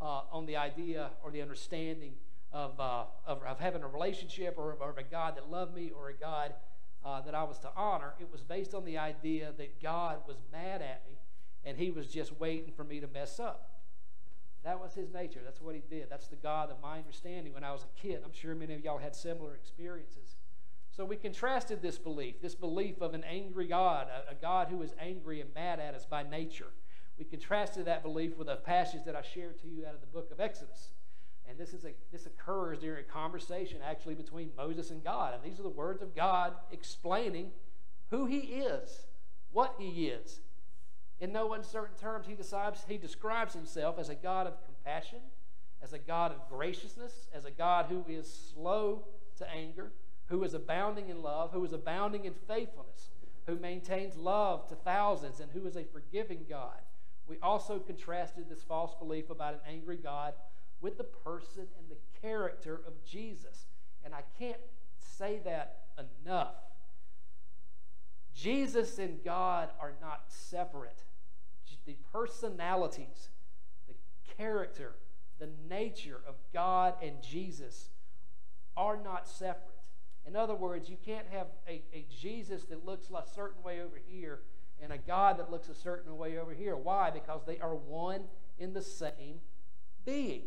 uh, 0.00 0.22
on 0.32 0.46
the 0.46 0.56
idea 0.56 1.10
or 1.22 1.30
the 1.30 1.42
understanding 1.42 2.14
of, 2.52 2.78
uh, 2.80 3.04
of, 3.26 3.42
of, 3.42 3.60
having 3.60 3.82
a 3.82 3.88
relationship 3.88 4.54
or, 4.56 4.72
or, 4.80 4.90
of 4.90 4.98
a 4.98 5.02
God 5.02 5.36
that 5.36 5.50
loved 5.50 5.74
me 5.74 5.90
or 5.96 6.08
a 6.08 6.14
God 6.14 6.54
uh, 7.04 7.20
that 7.20 7.34
I 7.34 7.44
was 7.44 7.58
to 7.60 7.70
honor. 7.76 8.14
It 8.20 8.30
was 8.30 8.42
based 8.42 8.74
on 8.74 8.84
the 8.84 8.98
idea 8.98 9.52
that 9.56 9.80
God 9.80 10.18
was 10.26 10.36
mad 10.52 10.82
at 10.82 11.04
me 11.06 11.18
and 11.64 11.76
he 11.76 11.90
was 11.90 12.06
just 12.06 12.38
waiting 12.40 12.72
for 12.72 12.84
me 12.84 13.00
to 13.00 13.06
mess 13.06 13.38
up. 13.38 13.70
That 14.64 14.80
was 14.80 14.94
his 14.94 15.10
nature. 15.10 15.40
That's 15.44 15.60
what 15.60 15.74
he 15.74 15.82
did. 15.88 16.08
That's 16.10 16.28
the 16.28 16.36
God 16.36 16.70
of 16.70 16.76
my 16.82 16.98
understanding 16.98 17.54
when 17.54 17.64
I 17.64 17.72
was 17.72 17.84
a 17.84 18.00
kid. 18.00 18.20
I'm 18.24 18.32
sure 18.32 18.54
many 18.54 18.74
of 18.74 18.84
y'all 18.84 18.98
had 18.98 19.14
similar 19.16 19.54
experiences. 19.54 20.36
So 20.90 21.04
we 21.04 21.16
contrasted 21.16 21.80
this 21.80 21.98
belief, 21.98 22.42
this 22.42 22.54
belief 22.54 23.00
of 23.00 23.14
an 23.14 23.24
angry 23.24 23.68
God, 23.68 24.08
a, 24.08 24.32
a 24.32 24.34
God 24.34 24.68
who 24.68 24.82
is 24.82 24.92
angry 25.00 25.40
and 25.40 25.54
mad 25.54 25.80
at 25.80 25.94
us 25.94 26.04
by 26.04 26.24
nature 26.24 26.72
we 27.20 27.26
contrasted 27.26 27.84
that 27.84 28.02
belief 28.02 28.38
with 28.38 28.48
a 28.48 28.56
passage 28.56 29.04
that 29.04 29.14
I 29.14 29.20
shared 29.20 29.60
to 29.60 29.68
you 29.68 29.84
out 29.86 29.94
of 29.94 30.00
the 30.00 30.06
book 30.06 30.30
of 30.32 30.40
Exodus. 30.40 30.88
And 31.46 31.58
this, 31.58 31.74
is 31.74 31.84
a, 31.84 31.90
this 32.10 32.24
occurs 32.24 32.78
during 32.78 33.04
a 33.04 33.12
conversation 33.12 33.80
actually 33.84 34.14
between 34.14 34.48
Moses 34.56 34.90
and 34.90 35.04
God. 35.04 35.34
And 35.34 35.42
these 35.44 35.60
are 35.60 35.62
the 35.62 35.68
words 35.68 36.00
of 36.00 36.16
God 36.16 36.54
explaining 36.72 37.50
who 38.08 38.24
he 38.24 38.38
is, 38.38 39.02
what 39.52 39.74
he 39.78 40.06
is. 40.06 40.40
In 41.20 41.30
no 41.30 41.52
uncertain 41.52 41.94
terms, 42.00 42.26
he, 42.26 42.34
decides, 42.34 42.86
he 42.88 42.96
describes 42.96 43.52
himself 43.52 43.98
as 43.98 44.08
a 44.08 44.14
God 44.14 44.46
of 44.46 44.54
compassion, 44.64 45.18
as 45.82 45.92
a 45.92 45.98
God 45.98 46.32
of 46.32 46.48
graciousness, 46.48 47.28
as 47.34 47.44
a 47.44 47.50
God 47.50 47.86
who 47.90 48.02
is 48.08 48.50
slow 48.54 49.04
to 49.36 49.50
anger, 49.50 49.92
who 50.28 50.42
is 50.42 50.54
abounding 50.54 51.10
in 51.10 51.20
love, 51.20 51.52
who 51.52 51.62
is 51.66 51.74
abounding 51.74 52.24
in 52.24 52.32
faithfulness, 52.48 53.10
who 53.46 53.56
maintains 53.56 54.16
love 54.16 54.66
to 54.68 54.74
thousands, 54.74 55.40
and 55.40 55.50
who 55.52 55.66
is 55.66 55.76
a 55.76 55.84
forgiving 55.84 56.46
God. 56.48 56.80
We 57.30 57.38
also 57.44 57.78
contrasted 57.78 58.50
this 58.50 58.64
false 58.64 58.92
belief 58.98 59.30
about 59.30 59.54
an 59.54 59.60
angry 59.68 59.96
God 59.96 60.34
with 60.80 60.98
the 60.98 61.04
person 61.04 61.68
and 61.78 61.88
the 61.88 62.20
character 62.20 62.80
of 62.84 63.04
Jesus. 63.04 63.66
And 64.04 64.12
I 64.12 64.22
can't 64.36 64.58
say 64.98 65.40
that 65.44 65.82
enough. 65.96 66.56
Jesus 68.34 68.98
and 68.98 69.22
God 69.24 69.68
are 69.78 69.92
not 70.02 70.24
separate. 70.26 71.04
The 71.86 71.96
personalities, 72.12 73.28
the 73.86 73.94
character, 74.36 74.96
the 75.38 75.50
nature 75.68 76.20
of 76.26 76.34
God 76.52 76.94
and 77.00 77.22
Jesus 77.22 77.90
are 78.76 79.00
not 79.00 79.28
separate. 79.28 79.86
In 80.26 80.34
other 80.34 80.54
words, 80.56 80.90
you 80.90 80.96
can't 81.04 81.26
have 81.30 81.46
a, 81.68 81.82
a 81.94 82.06
Jesus 82.10 82.64
that 82.64 82.84
looks 82.84 83.08
a 83.08 83.22
certain 83.34 83.62
way 83.62 83.80
over 83.80 84.00
here 84.04 84.40
and 84.82 84.92
a 84.92 84.98
God 84.98 85.38
that 85.38 85.50
looks 85.50 85.68
a 85.68 85.74
certain 85.74 86.16
way 86.16 86.38
over 86.38 86.52
here. 86.52 86.76
Why? 86.76 87.10
Because 87.10 87.42
they 87.46 87.58
are 87.58 87.74
one 87.74 88.24
in 88.58 88.72
the 88.72 88.82
same 88.82 89.40
being 90.04 90.42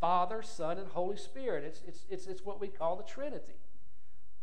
Father, 0.00 0.42
Son, 0.42 0.78
and 0.78 0.88
Holy 0.88 1.16
Spirit. 1.16 1.62
It's, 1.62 1.82
it's, 1.86 2.06
it's, 2.08 2.26
it's 2.26 2.44
what 2.44 2.60
we 2.60 2.68
call 2.68 2.96
the 2.96 3.02
Trinity. 3.02 3.58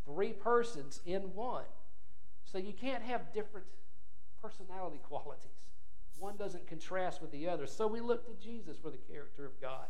Three 0.04 0.32
persons 0.32 1.00
in 1.04 1.34
one. 1.34 1.64
So 2.44 2.58
you 2.58 2.72
can't 2.72 3.02
have 3.02 3.32
different 3.34 3.66
personality 4.40 5.00
qualities. 5.02 5.50
One 6.18 6.36
doesn't 6.36 6.66
contrast 6.66 7.20
with 7.20 7.30
the 7.30 7.48
other. 7.48 7.66
So 7.66 7.86
we 7.86 8.00
look 8.00 8.26
to 8.26 8.44
Jesus 8.44 8.76
for 8.76 8.90
the 8.90 8.96
character 8.96 9.46
of 9.46 9.60
God. 9.60 9.86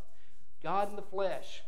God 0.62 0.90
in 0.90 0.96
the 0.96 1.02
flesh. 1.02 1.62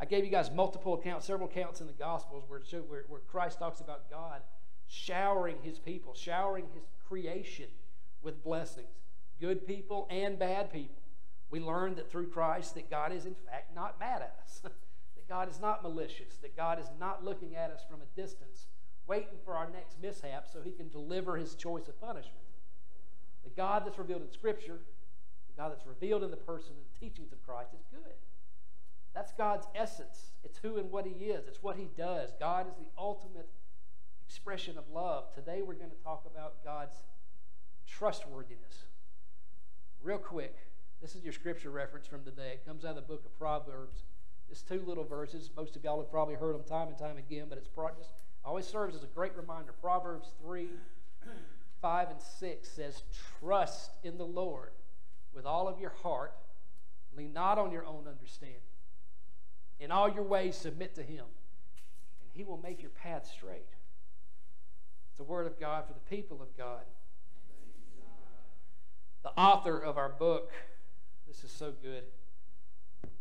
I 0.00 0.04
gave 0.04 0.24
you 0.24 0.30
guys 0.30 0.50
multiple 0.50 0.94
accounts, 0.94 1.26
several 1.26 1.48
accounts 1.48 1.80
in 1.80 1.86
the 1.86 1.92
Gospels 1.92 2.44
where, 2.48 2.60
where, 2.60 3.04
where 3.08 3.20
Christ 3.20 3.58
talks 3.58 3.80
about 3.80 4.10
God 4.10 4.40
showering 4.90 5.56
his 5.62 5.78
people, 5.78 6.14
showering 6.14 6.66
his 6.74 6.82
creation 7.06 7.68
with 8.22 8.42
blessings, 8.42 8.88
good 9.40 9.66
people 9.66 10.08
and 10.10 10.38
bad 10.38 10.72
people. 10.72 10.96
We 11.48 11.60
learn 11.60 11.94
that 11.94 12.10
through 12.10 12.28
Christ 12.28 12.74
that 12.74 12.90
God 12.90 13.12
is 13.12 13.24
in 13.24 13.34
fact 13.34 13.74
not 13.74 13.98
mad 14.00 14.22
at 14.22 14.36
us, 14.44 14.60
that 14.62 15.28
God 15.28 15.48
is 15.48 15.60
not 15.60 15.82
malicious, 15.82 16.36
that 16.42 16.56
God 16.56 16.80
is 16.80 16.90
not 16.98 17.24
looking 17.24 17.54
at 17.54 17.70
us 17.70 17.82
from 17.88 18.00
a 18.02 18.20
distance 18.20 18.66
waiting 19.06 19.38
for 19.44 19.54
our 19.56 19.68
next 19.70 19.96
mishap 20.02 20.46
so 20.52 20.60
he 20.60 20.72
can 20.72 20.88
deliver 20.88 21.36
his 21.36 21.54
choice 21.54 21.88
of 21.88 22.00
punishment. 22.00 22.36
The 23.44 23.50
God 23.50 23.84
that's 23.86 23.98
revealed 23.98 24.22
in 24.22 24.30
Scripture, 24.30 24.78
the 25.48 25.60
God 25.60 25.72
that's 25.72 25.86
revealed 25.86 26.24
in 26.24 26.30
the 26.30 26.36
person 26.36 26.72
and 26.76 26.84
the 26.84 27.06
teachings 27.06 27.32
of 27.32 27.44
Christ 27.44 27.70
is 27.74 27.84
good. 27.90 28.14
That's 29.14 29.32
God's 29.32 29.66
essence. 29.74 30.32
It's 30.44 30.58
who 30.58 30.78
and 30.78 30.90
what 30.90 31.06
He 31.06 31.26
is, 31.26 31.46
it's 31.46 31.62
what 31.62 31.76
He 31.76 31.88
does. 31.96 32.30
God 32.38 32.68
is 32.68 32.74
the 32.74 32.86
ultimate 32.98 33.48
expression 34.30 34.78
of 34.78 34.84
love. 34.94 35.24
Today 35.34 35.60
we're 35.60 35.74
going 35.74 35.90
to 35.90 36.04
talk 36.04 36.24
about 36.24 36.62
God's 36.62 36.94
trustworthiness. 37.84 38.84
Real 40.00 40.18
quick, 40.18 40.54
this 41.02 41.16
is 41.16 41.24
your 41.24 41.32
scripture 41.32 41.70
reference 41.70 42.06
from 42.06 42.22
today. 42.22 42.52
It 42.52 42.64
comes 42.64 42.84
out 42.84 42.90
of 42.90 42.94
the 42.94 43.02
book 43.02 43.24
of 43.26 43.36
Proverbs. 43.36 44.04
It's 44.48 44.62
two 44.62 44.84
little 44.86 45.02
verses. 45.02 45.50
Most 45.56 45.74
of 45.74 45.82
y'all 45.82 46.00
have 46.00 46.12
probably 46.12 46.36
heard 46.36 46.54
them 46.54 46.62
time 46.62 46.86
and 46.86 46.96
time 46.96 47.16
again, 47.16 47.46
but 47.48 47.58
it's 47.58 47.66
just 47.98 48.10
always 48.44 48.68
serves 48.68 48.94
as 48.94 49.02
a 49.02 49.08
great 49.08 49.36
reminder. 49.36 49.72
Proverbs 49.72 50.28
3, 50.40 50.68
5, 51.82 52.10
and 52.10 52.22
6 52.22 52.68
says, 52.68 53.02
Trust 53.40 53.90
in 54.04 54.16
the 54.16 54.24
Lord 54.24 54.70
with 55.34 55.44
all 55.44 55.66
of 55.66 55.80
your 55.80 55.94
heart. 56.04 56.34
Lean 57.16 57.32
not 57.32 57.58
on 57.58 57.72
your 57.72 57.84
own 57.84 58.04
understanding. 58.08 58.60
In 59.80 59.90
all 59.90 60.08
your 60.08 60.22
ways, 60.22 60.54
submit 60.54 60.94
to 60.94 61.02
Him, 61.02 61.24
and 62.22 62.30
He 62.32 62.44
will 62.44 62.58
make 62.62 62.80
your 62.80 62.92
path 62.92 63.28
straight. 63.36 63.66
A 65.20 65.22
word 65.22 65.46
of 65.46 65.60
God 65.60 65.84
for 65.86 65.92
the 65.92 66.16
people 66.16 66.40
of 66.40 66.56
God. 66.56 66.80
The 69.22 69.30
author 69.30 69.78
of 69.78 69.98
our 69.98 70.08
book, 70.08 70.50
this 71.28 71.44
is 71.44 71.50
so 71.50 71.74
good. 71.82 72.04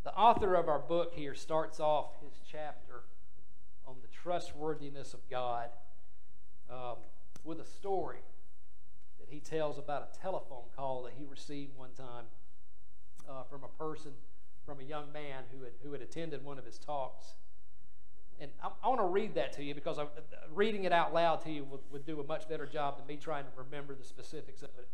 The 0.05 0.15
author 0.15 0.55
of 0.55 0.69
our 0.69 0.79
book 0.79 1.13
here 1.13 1.35
starts 1.35 1.81
off 1.81 2.21
his 2.23 2.39
chapter 2.49 3.03
on 3.85 3.95
the 4.01 4.07
trustworthiness 4.07 5.13
of 5.13 5.19
God 5.29 5.71
um, 6.69 6.95
with 7.43 7.59
a 7.59 7.65
story 7.65 8.23
that 9.19 9.27
he 9.29 9.41
tells 9.41 9.77
about 9.77 10.09
a 10.13 10.19
telephone 10.19 10.69
call 10.73 11.03
that 11.03 11.13
he 11.17 11.25
received 11.25 11.75
one 11.75 11.91
time 11.97 12.25
uh, 13.29 13.43
from 13.43 13.65
a 13.65 13.83
person 13.83 14.11
from 14.65 14.79
a 14.79 14.83
young 14.83 15.11
man 15.11 15.43
who 15.51 15.63
had, 15.63 15.73
who 15.83 15.91
had 15.91 16.01
attended 16.01 16.45
one 16.45 16.57
of 16.57 16.65
his 16.65 16.77
talks. 16.77 17.33
And 18.39 18.51
I, 18.63 18.69
I 18.83 18.87
want 18.87 19.01
to 19.01 19.05
read 19.05 19.35
that 19.35 19.53
to 19.53 19.63
you 19.63 19.75
because 19.75 19.99
I, 19.99 20.05
reading 20.53 20.85
it 20.85 20.93
out 20.93 21.13
loud 21.13 21.41
to 21.43 21.51
you 21.51 21.65
would, 21.65 21.81
would 21.91 22.05
do 22.05 22.19
a 22.19 22.23
much 22.23 22.47
better 22.47 22.65
job 22.65 22.97
than 22.97 23.07
me 23.07 23.17
trying 23.17 23.43
to 23.45 23.51
remember 23.57 23.95
the 23.95 24.05
specifics 24.05 24.61
of 24.61 24.69
it. 24.77 24.87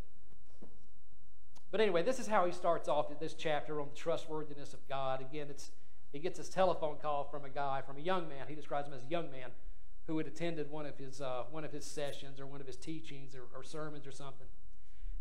But 1.72 1.82
anyway, 1.82 2.04
this 2.04 2.20
is 2.20 2.28
how 2.28 2.46
he 2.46 2.52
starts 2.52 2.88
off 2.88 3.08
this 3.20 3.34
chapter 3.34 3.82
on 3.82 3.90
the 3.90 3.96
trustworthiness 3.96 4.74
of 4.74 4.88
God. 4.88 5.22
Again, 5.22 5.48
it's 5.50 5.72
he 6.14 6.20
gets 6.20 6.38
this 6.38 6.48
telephone 6.48 6.96
call 7.02 7.26
from 7.26 7.44
a 7.44 7.50
guy, 7.50 7.82
from 7.86 7.98
a 7.98 8.00
young 8.00 8.30
man. 8.30 8.46
He 8.48 8.56
describes 8.56 8.88
him 8.88 8.94
as 8.94 9.04
a 9.04 9.10
young 9.10 9.30
man 9.30 9.50
who 10.08 10.18
had 10.18 10.28
attended 10.28 10.72
one 10.72 10.86
of 10.86 10.98
his 10.98 11.20
uh, 11.20 11.44
one 11.52 11.66
of 11.66 11.74
his 11.74 11.84
sessions 11.84 12.40
or 12.40 12.46
one 12.46 12.62
of 12.62 12.68
his 12.68 12.78
teachings 12.78 13.36
or, 13.36 13.44
or 13.54 13.64
sermons 13.64 14.08
or 14.08 14.14
something. 14.14 14.48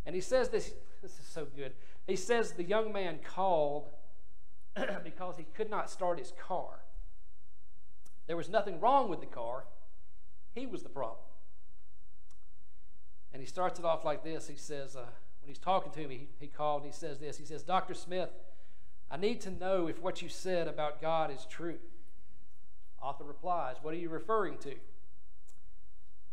And 0.07 0.15
he 0.15 0.21
says 0.21 0.51
this. 0.51 0.73
This 1.03 1.19
is 1.19 1.27
so 1.27 1.47
good. 1.57 1.73
He 2.07 2.17
says 2.17 2.53
the 2.53 2.63
young 2.63 2.93
man 2.93 3.19
called 3.25 3.89
because 5.05 5.37
he 5.37 5.45
could 5.55 5.69
not 5.69 5.91
start 5.91 6.19
his 6.19 6.33
car. 6.39 6.84
There 8.27 8.37
was 8.37 8.49
nothing 8.49 8.81
wrong 8.81 9.09
with 9.09 9.21
the 9.21 9.27
car, 9.27 9.65
he 10.55 10.67
was 10.67 10.83
the 10.83 10.89
problem. 10.89 11.19
And 13.33 13.43
he 13.43 13.47
starts 13.47 13.81
it 13.81 13.85
off 13.85 14.05
like 14.05 14.23
this 14.23 14.47
He 14.49 14.57
says, 14.57 14.97
uh, 14.97 15.01
when 15.43 15.49
he's 15.49 15.59
talking 15.59 15.93
to 15.93 16.09
me, 16.09 16.29
he, 16.39 16.47
he 16.47 16.47
called 16.47 16.83
and 16.85 16.93
he 16.93 16.97
says 16.97 17.19
this 17.19 17.37
He 17.37 17.45
says, 17.45 17.63
Dr. 17.63 17.95
Smith, 17.95 18.31
I 19.11 19.17
need 19.17 19.41
to 19.43 19.51
know 19.51 19.89
if 19.89 20.01
what 20.01 20.23
you 20.23 20.29
said 20.29 20.69
about 20.69 21.01
God 21.01 21.31
is 21.31 21.47
true. 21.51 21.79
Author 23.03 23.25
replies, 23.25 23.77
What 23.83 23.93
are 23.93 23.99
you 23.99 24.09
referring 24.09 24.59
to? 24.59 24.75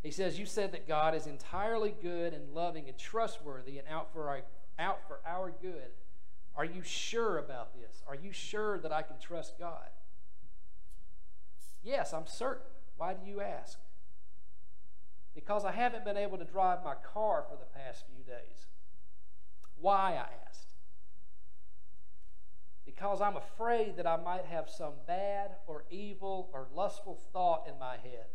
He 0.03 0.11
says, 0.11 0.39
You 0.39 0.45
said 0.45 0.71
that 0.71 0.87
God 0.87 1.13
is 1.13 1.27
entirely 1.27 1.93
good 2.01 2.33
and 2.33 2.53
loving 2.53 2.87
and 2.87 2.97
trustworthy 2.97 3.77
and 3.77 3.87
out 3.87 4.13
for 4.13 4.29
our, 4.29 4.41
out 4.79 4.99
for 5.07 5.19
our 5.25 5.51
good. 5.61 5.91
Are 6.55 6.65
you 6.65 6.81
sure 6.83 7.37
about 7.37 7.73
this? 7.73 8.03
Are 8.07 8.15
you 8.15 8.31
sure 8.31 8.77
that 8.79 8.91
I 8.91 9.01
can 9.01 9.17
trust 9.19 9.57
God? 9.57 9.89
Yes, 11.83 12.13
I'm 12.13 12.27
certain. 12.27 12.67
Why 12.97 13.13
do 13.13 13.25
you 13.29 13.41
ask? 13.41 13.79
Because 15.33 15.65
I 15.65 15.71
haven't 15.71 16.05
been 16.05 16.17
able 16.17 16.37
to 16.37 16.45
drive 16.45 16.83
my 16.83 16.95
car 16.95 17.45
for 17.49 17.55
the 17.55 17.79
past 17.79 18.05
few 18.05 18.23
days. 18.23 18.67
Why, 19.79 20.11
I 20.11 20.27
asked. 20.47 20.73
Because 22.85 23.21
I'm 23.21 23.37
afraid 23.37 23.97
that 23.97 24.05
I 24.05 24.17
might 24.17 24.45
have 24.45 24.69
some 24.69 24.93
bad 25.07 25.51
or 25.65 25.85
evil 25.89 26.49
or 26.53 26.67
lustful 26.75 27.19
thought 27.31 27.67
in 27.67 27.79
my 27.79 27.93
head, 27.93 28.27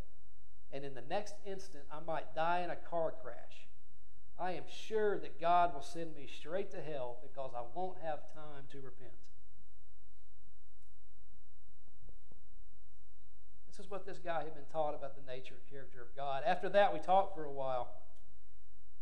and 0.72 0.84
in 0.84 0.94
the 0.94 1.02
next 1.02 1.34
instant 1.46 1.84
I 1.92 2.00
might 2.00 2.34
die 2.34 2.62
in 2.62 2.70
a 2.70 2.76
car 2.76 3.12
crash. 3.22 3.68
I 4.38 4.52
am 4.52 4.64
sure 4.68 5.18
that 5.18 5.40
God 5.40 5.72
will 5.74 5.82
send 5.82 6.14
me 6.14 6.26
straight 6.26 6.70
to 6.72 6.80
hell 6.80 7.18
because 7.22 7.52
I 7.56 7.62
won't 7.74 7.98
have 8.02 8.32
time 8.34 8.64
to 8.72 8.80
repent. 8.80 9.12
This 13.76 13.84
is 13.84 13.90
what 13.90 14.06
this 14.06 14.18
guy 14.18 14.38
had 14.38 14.54
been 14.54 14.64
taught 14.72 14.94
about 14.94 15.16
the 15.16 15.30
nature 15.30 15.54
and 15.54 15.70
character 15.70 16.00
of 16.00 16.16
God. 16.16 16.42
After 16.46 16.70
that, 16.70 16.94
we 16.94 16.98
talked 16.98 17.34
for 17.34 17.44
a 17.44 17.52
while. 17.52 17.88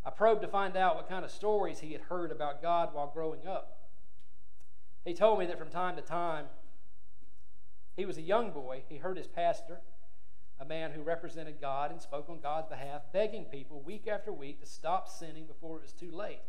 I 0.04 0.11
probed 0.11 0.43
to 0.43 0.49
find 0.49 0.76
out 0.76 0.97
what 0.97 1.09
kind 1.09 1.25
of 1.25 1.31
stories 1.31 1.78
he 1.78 1.93
had 1.93 2.00
heard 2.02 2.33
about 2.33 2.61
God 2.61 2.93
while 2.93 3.07
growing 3.07 3.47
up. 3.47 3.78
He 5.04 5.14
told 5.14 5.38
me 5.38 5.47
that 5.47 5.61
from 5.61 5.69
time 5.69 5.95
to 5.95 6.02
time, 6.02 6.47
he 7.97 8.04
was 8.04 8.19
a 8.19 8.23
young 8.23 8.50
boy. 8.50 8.83
He 8.88 8.97
heard 8.97 9.16
his 9.16 9.28
pastor, 9.28 9.81
a 10.59 10.64
man 10.64 10.90
who 10.90 11.02
represented 11.02 11.61
God 11.61 11.93
and 11.93 12.02
spoke 12.02 12.28
on 12.28 12.40
God's 12.40 12.69
behalf, 12.69 13.02
begging 13.12 13.45
people 13.45 13.81
week 13.81 14.09
after 14.09 14.33
week 14.33 14.59
to 14.59 14.66
stop 14.66 15.09
sinning 15.09 15.47
before 15.47 15.76
it 15.76 15.83
was 15.83 15.93
too 15.93 16.11
late. 16.11 16.40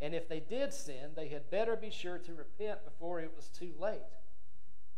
And 0.00 0.14
if 0.14 0.26
they 0.26 0.40
did 0.40 0.72
sin, 0.72 1.10
they 1.14 1.28
had 1.28 1.50
better 1.50 1.76
be 1.76 1.90
sure 1.90 2.16
to 2.16 2.34
repent 2.34 2.82
before 2.86 3.20
it 3.20 3.32
was 3.36 3.48
too 3.48 3.74
late. 3.78 4.00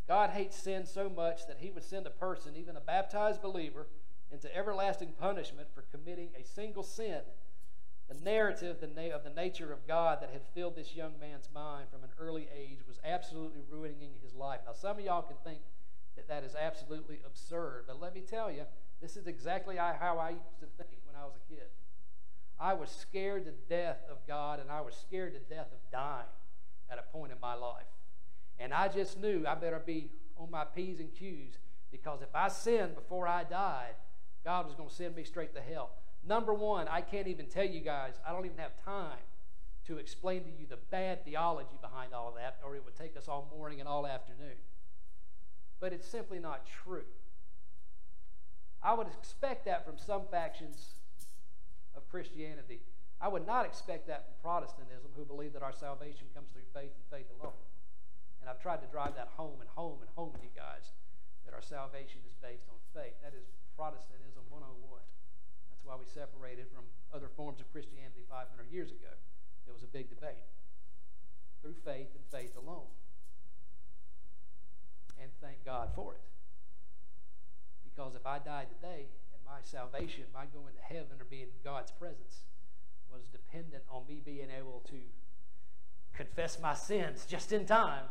God 0.09 0.31
hates 0.31 0.57
sin 0.57 0.87
so 0.87 1.09
much 1.09 1.47
that 1.47 1.59
he 1.59 1.71
would 1.71 1.85
send 1.85 2.07
a 2.07 2.11
person, 2.11 2.55
even 2.57 2.77
a 2.77 2.81
baptized 2.81 3.43
believer, 3.43 3.89
into 4.31 4.55
everlasting 4.57 5.13
punishment 5.19 5.69
for 5.75 5.83
committing 5.83 6.31
a 6.39 6.45
single 6.45 6.83
sin. 6.83 7.21
The 8.09 8.23
narrative 8.25 8.77
of 8.83 9.25
the 9.25 9.31
nature 9.35 9.73
of 9.73 9.87
God 9.87 10.19
that 10.21 10.31
had 10.31 10.43
filled 10.55 10.77
this 10.77 10.95
young 10.95 11.19
man's 11.21 11.49
mind 11.53 11.89
from 11.91 12.05
an 12.05 12.11
early 12.21 12.49
age 12.57 12.79
was 12.87 13.01
absolutely 13.05 13.63
ruining 13.69 14.13
his 14.23 14.33
life. 14.33 14.61
Now, 14.65 14.75
some 14.75 14.99
of 14.99 15.05
y'all 15.05 15.23
can 15.23 15.37
think 15.45 15.61
that 16.15 16.29
that 16.29 16.45
is 16.45 16.55
absolutely 16.55 17.21
absurd, 17.27 17.85
but 17.89 18.01
let 18.01 18.15
me 18.15 18.21
tell 18.21 18.51
you, 18.51 18.63
this 19.03 19.17
is 19.17 19.27
exactly 19.27 19.77
how 19.77 20.19
I 20.19 20.31
used 20.31 20.61
to 20.61 20.67
think 20.77 21.01
when 21.05 21.21
I 21.21 21.25
was 21.25 21.35
a 21.35 21.53
kid. 21.53 21.67
I 22.59 22.75
was 22.75 22.91
scared 22.91 23.45
to 23.47 23.53
death 23.69 23.99
of 24.11 24.19
God, 24.27 24.61
and 24.61 24.71
I 24.71 24.81
was 24.81 24.95
scared 24.95 25.35
to 25.35 25.55
death 25.55 25.73
of 25.73 25.79
dying 25.91 26.27
at 26.89 26.99
a 26.99 27.03
point 27.13 27.33
in 27.33 27.39
my 27.41 27.55
life. 27.55 27.85
And 28.59 28.73
I 28.73 28.89
just 28.89 29.19
knew 29.21 29.45
I 29.47 29.55
better 29.55 29.83
be 29.85 30.11
on 30.39 30.51
my 30.51 30.65
P's 30.65 31.01
and 31.01 31.13
Q's 31.15 31.59
because 31.91 32.23
if 32.23 32.35
I 32.35 32.49
sinned 32.49 32.95
before 32.95 33.29
I 33.29 33.45
died, 33.45 33.95
God 34.45 34.67
was 34.67 34.75
going 34.75 34.89
to 34.89 34.95
send 34.95 35.17
me 35.17 35.25
straight 35.25 35.55
to 35.55 35.61
hell. 35.61 35.91
Number 36.27 36.55
one, 36.55 36.89
I 36.89 37.01
can't 37.01 37.29
even 37.29 37.47
tell 37.47 37.65
you 37.67 37.81
guys, 37.81 38.15
I 38.27 38.33
don't 38.33 38.47
even 38.47 38.59
have 38.59 38.73
time 38.85 39.19
to 39.87 39.99
explain 39.99 40.43
to 40.45 40.51
you 40.51 40.67
the 40.69 40.79
bad 40.91 41.25
theology 41.25 41.79
behind 41.81 42.13
all 42.13 42.29
of 42.29 42.35
that, 42.35 42.59
or 42.65 42.75
it 42.75 42.85
would 42.85 42.97
take 42.97 43.17
us 43.17 43.29
all 43.29 43.49
morning 43.57 43.81
and 43.81 43.89
all 43.89 44.07
afternoon. 44.07 44.57
But 45.79 45.93
it's 45.93 46.09
simply 46.09 46.39
not 46.39 46.67
true. 46.85 47.05
I 48.83 48.95
would 48.95 49.07
expect 49.07 49.65
that 49.67 49.85
from 49.87 49.99
some 49.99 50.23
factions 50.31 50.95
of 51.97 52.09
Christianity. 52.09 52.81
I 53.21 53.29
would 53.29 53.47
not 53.47 53.65
expect 53.65 54.07
that 54.09 54.27
from 54.27 54.35
Protestantism, 54.43 55.11
who 55.17 55.25
believe 55.25 55.53
that 55.55 55.63
our 55.63 55.73
salvation 55.73 56.27
comes 56.35 56.49
through 56.53 56.67
faith 56.75 56.93
and 56.95 57.05
faith 57.11 57.27
alone. 57.41 57.55
And 58.47 58.55
I've 58.55 58.63
tried 58.63 58.79
to 58.79 58.87
drive 58.87 59.19
that 59.19 59.35
home 59.35 59.59
and 59.59 59.67
home 59.75 59.99
and 59.99 60.11
home 60.15 60.31
with 60.31 60.39
you 60.39 60.55
guys 60.55 60.95
that 61.43 61.51
our 61.51 61.67
salvation 61.67 62.23
is 62.23 62.39
based 62.39 62.71
on 62.71 62.79
faith. 62.95 63.19
That 63.27 63.35
is 63.35 63.43
Protestantism 63.75 64.47
101. 64.55 65.03
That's 65.67 65.83
why 65.83 65.99
we 65.99 66.07
separated 66.07 66.71
from 66.71 66.87
other 67.11 67.27
forms 67.27 67.59
of 67.59 67.67
Christianity 67.75 68.23
500 68.31 68.71
years 68.71 68.95
ago. 68.95 69.11
It 69.67 69.75
was 69.75 69.83
a 69.83 69.91
big 69.91 70.15
debate. 70.15 70.47
Through 71.59 71.75
faith 71.83 72.15
and 72.15 72.23
faith 72.31 72.55
alone. 72.55 72.87
And 75.19 75.35
thank 75.43 75.67
God 75.67 75.91
for 75.99 76.15
it. 76.15 76.23
Because 77.83 78.15
if 78.15 78.23
I 78.23 78.39
died 78.39 78.71
today 78.71 79.11
and 79.35 79.43
my 79.43 79.59
salvation, 79.67 80.31
my 80.31 80.47
going 80.55 80.79
to 80.79 80.87
heaven 80.87 81.19
or 81.19 81.27
being 81.27 81.51
in 81.51 81.63
God's 81.67 81.91
presence 81.91 82.47
was 83.11 83.27
dependent 83.27 83.83
on 83.91 84.07
me 84.07 84.23
being 84.23 84.55
able 84.55 84.87
to 84.87 85.03
confess 86.15 86.63
my 86.63 86.79
sins 86.79 87.27
just 87.27 87.51
in 87.51 87.67
time 87.67 88.07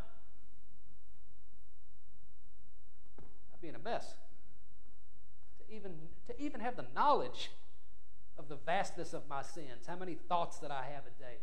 be 3.65 3.69
in 3.69 3.75
a 3.75 3.79
mess. 3.79 4.13
To 5.57 5.73
even, 5.73 5.93
to 6.27 6.39
even 6.39 6.61
have 6.61 6.75
the 6.75 6.85
knowledge 6.93 7.49
of 8.37 8.47
the 8.47 8.57
vastness 8.65 9.13
of 9.13 9.27
my 9.27 9.41
sins, 9.41 9.87
how 9.87 9.95
many 9.95 10.13
thoughts 10.13 10.59
that 10.59 10.69
I 10.69 10.85
have 10.93 11.05
a 11.07 11.15
day 11.17 11.41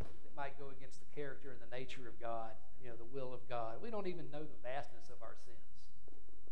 that 0.00 0.36
might 0.36 0.58
go 0.58 0.66
against 0.76 1.00
the 1.00 1.08
character 1.14 1.50
and 1.50 1.60
the 1.60 1.74
nature 1.74 2.06
of 2.06 2.20
God, 2.20 2.50
you 2.82 2.90
know, 2.90 2.96
the 2.96 3.08
will 3.08 3.32
of 3.32 3.48
God. 3.48 3.76
We 3.82 3.90
don't 3.90 4.06
even 4.06 4.30
know 4.30 4.42
the 4.42 4.60
vastness 4.62 5.08
of 5.08 5.22
our 5.22 5.36
sins. 5.46 5.58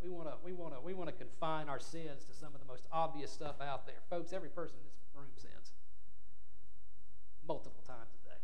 We 0.03 0.09
want 0.09 0.29
to 0.29 0.35
we 0.43 0.55
want 0.55 0.73
to 0.73 0.81
we 0.81 0.95
want 0.95 1.11
to 1.11 1.17
confine 1.17 1.69
our 1.69 1.81
sins 1.81 2.25
to 2.25 2.33
some 2.33 2.55
of 2.55 2.61
the 2.61 2.67
most 2.67 2.85
obvious 2.91 3.31
stuff 3.31 3.61
out 3.61 3.85
there. 3.85 4.01
Folks, 4.09 4.33
every 4.33 4.49
person 4.49 4.77
in 4.81 4.89
this 4.89 5.13
room 5.15 5.29
sins 5.37 5.77
multiple 7.47 7.83
times 7.87 8.17
a 8.17 8.29
day. 8.31 8.41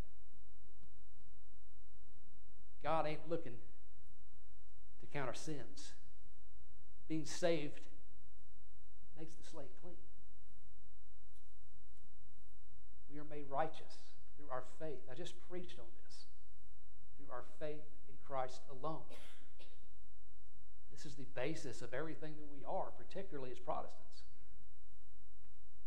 God 2.83 3.07
ain't 3.07 3.25
looking 3.31 3.55
to 5.01 5.07
count 5.07 5.29
our 5.29 5.35
sins. 5.35 5.93
Being 7.09 7.25
saved 7.25 7.81
makes 9.19 9.35
the 9.35 9.45
slate 9.49 9.71
clean. 9.83 9.95
We 13.13 13.19
are 13.19 13.25
made 13.31 13.47
righteous 13.49 13.97
through 14.37 14.51
our 14.51 14.65
faith. 14.81 15.01
I 15.11 15.15
just 15.15 15.35
preached 15.49 15.79
on 15.79 15.87
this. 16.05 16.27
Through 17.17 17.33
our 17.33 17.45
faith 17.59 17.87
in 18.09 18.15
Christ 18.27 18.61
alone. 18.71 19.07
This 20.91 21.07
is 21.07 21.15
the 21.15 21.27
basis 21.35 21.83
of 21.83 21.95
everything 21.95 22.33
that 22.37 22.49
we 22.51 22.65
are, 22.67 22.91
particularly 22.97 23.51
as 23.53 23.59
Protestants. 23.59 24.25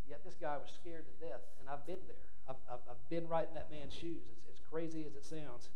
Yet 0.07 0.23
this 0.23 0.35
guy 0.39 0.57
was 0.57 0.71
scared 0.73 1.05
to 1.05 1.25
death, 1.25 1.41
and 1.59 1.69
I've 1.69 1.85
been 1.85 2.01
there. 2.07 2.29
I've, 2.47 2.61
I've, 2.71 2.81
I've 2.89 3.09
been 3.09 3.27
right 3.27 3.47
in 3.47 3.53
that 3.53 3.69
man's 3.69 3.93
shoes, 3.93 4.25
as, 4.25 4.37
as 4.53 4.59
crazy 4.71 5.05
as 5.05 5.13
it 5.15 5.25
sounds. 5.25 5.69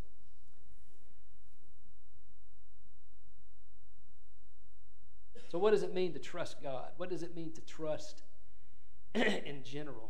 So, 5.53 5.59
what 5.59 5.69
does 5.69 5.83
it 5.83 5.93
mean 5.93 6.13
to 6.13 6.19
trust 6.19 6.63
God? 6.63 6.87
What 6.97 7.11
does 7.11 7.21
it 7.21 7.35
mean 7.35 7.51
to 7.51 7.61
trust 7.61 8.23
in 9.13 9.61
general? 9.63 10.09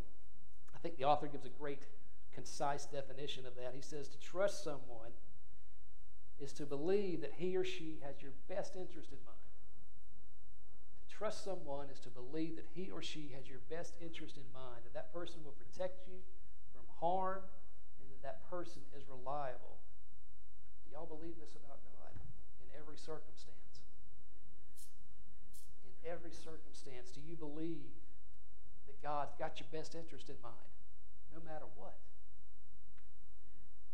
I 0.73 0.79
think 0.79 0.95
the 0.95 1.03
author 1.03 1.27
gives 1.27 1.43
a 1.43 1.49
great, 1.49 1.85
concise 2.33 2.85
definition 2.85 3.45
of 3.45 3.53
that. 3.55 3.73
He 3.75 3.81
says 3.81 4.07
to 4.07 4.17
trust 4.21 4.63
someone 4.63 5.11
is 6.39 6.53
to 6.53 6.65
believe 6.65 7.19
that 7.19 7.33
he 7.35 7.57
or 7.57 7.65
she 7.65 7.99
has 8.07 8.21
your 8.21 8.31
best 8.47 8.77
interest 8.77 9.11
in 9.11 9.17
mind. 9.25 9.51
To 11.09 11.13
trust 11.13 11.43
someone 11.43 11.87
is 11.91 11.99
to 11.99 12.09
believe 12.09 12.55
that 12.55 12.67
he 12.73 12.89
or 12.89 13.01
she 13.01 13.33
has 13.35 13.49
your 13.49 13.59
best 13.69 13.95
interest 13.99 14.37
in 14.37 14.47
mind, 14.53 14.85
that 14.85 14.93
that 14.93 15.11
person 15.11 15.43
will 15.43 15.59
protect 15.59 16.07
you 16.07 16.23
from 16.71 16.87
harm, 17.01 17.43
and 17.99 18.07
that 18.15 18.23
that 18.23 18.49
person 18.49 18.81
is 18.97 19.03
reliable. 19.09 19.75
Do 20.87 20.95
y'all 20.95 21.05
believe 21.05 21.35
this 21.35 21.51
about 21.51 21.83
God 21.83 22.15
in 22.63 22.79
every 22.79 22.95
circumstance? 22.95 23.52
Every 26.05 26.31
circumstance, 26.31 27.11
do 27.11 27.21
you 27.27 27.35
believe 27.35 27.95
that 28.87 29.01
God's 29.01 29.33
got 29.39 29.59
your 29.59 29.67
best 29.71 29.95
interest 29.95 30.29
in 30.29 30.35
mind, 30.43 30.55
no 31.33 31.39
matter 31.49 31.65
what? 31.75 31.95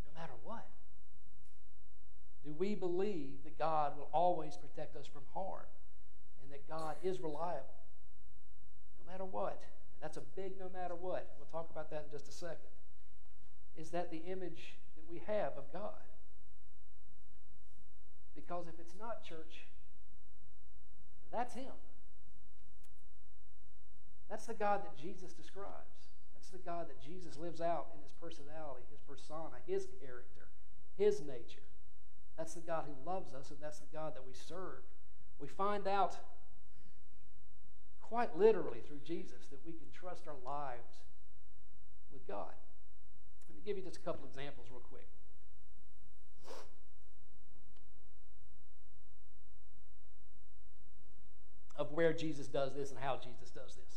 No 0.06 0.20
matter 0.20 0.34
what. 0.44 0.66
Do 2.44 2.51
we 2.58 2.74
believe 2.74 3.44
that 3.44 3.60
God 3.60 3.98
will 3.98 4.10
always 4.12 4.58
protect 4.58 4.96
us 4.96 5.06
from 5.06 5.22
harm 5.34 5.68
and 6.42 6.51
that 6.51 6.68
God 6.68 6.96
is 7.04 7.20
reliable 7.20 7.78
no 9.06 9.12
matter 9.12 9.25
what? 9.25 9.62
And 9.94 10.01
that's 10.01 10.18
a 10.18 10.24
big 10.36 10.54
no 10.60 10.70
matter 10.74 10.96
what. 10.96 11.36
We'll 11.38 11.51
talk 11.51 11.70
about 11.72 11.92
that 11.92 12.06
in 12.06 12.12
just 12.12 12.28
a 12.28 12.32
second. 12.32 12.74
Is 13.78 13.89
that 13.92 14.10
the 14.12 14.22
image 14.25 14.75
that 14.96 15.04
we 15.10 15.22
have 15.28 15.54
of 15.58 15.72
God? 15.72 16.01
Because 18.36 18.68
if 18.68 18.80
it's 18.80 18.96
not 19.00 19.24
church, 19.24 19.68
that's 21.32 21.54
Him. 21.54 21.74
That's 24.30 24.46
the 24.46 24.54
God 24.54 24.84
that 24.84 24.96
Jesus 24.96 25.34
describes. 25.34 26.10
That's 26.36 26.50
the 26.50 26.60
God 26.60 26.88
that 26.88 27.02
Jesus 27.02 27.38
lives 27.38 27.62
out 27.62 27.88
in 27.96 28.02
His 28.02 28.14
personality, 28.14 28.84
His 28.92 29.02
persona, 29.02 29.58
His 29.66 29.88
character, 30.00 30.50
His 30.98 31.22
nature. 31.22 31.66
That's 32.38 32.54
the 32.54 32.62
God 32.62 32.86
who 32.88 33.10
loves 33.10 33.34
us, 33.34 33.50
and 33.50 33.60
that's 33.62 33.80
the 33.80 33.92
God 33.92 34.16
that 34.16 34.26
we 34.26 34.34
serve. 34.34 34.84
We 35.40 35.48
find 35.48 35.88
out 35.88 36.18
quite 38.02 38.38
literally 38.38 38.80
through 38.88 39.02
Jesus 39.06 39.48
that 39.52 39.60
we 39.66 39.74
can 39.74 39.88
trust 39.94 40.28
our 40.28 40.40
lives 40.46 41.04
with 42.12 42.28
God. 42.28 42.54
Let 43.50 43.56
me 43.56 43.62
give 43.66 43.78
you 43.78 43.84
just 43.84 43.98
a 43.98 44.00
couple 44.00 44.26
examples 44.26 44.68
real 44.72 44.82
quick. 44.82 45.08
Of 51.76 51.92
where 51.92 52.13
Jesus 52.13 52.48
does 52.48 52.74
this 52.74 52.89
and 52.92 53.00
how 53.00 53.18
Jesus 53.18 53.52
does 53.52 53.76
this. 53.76 53.88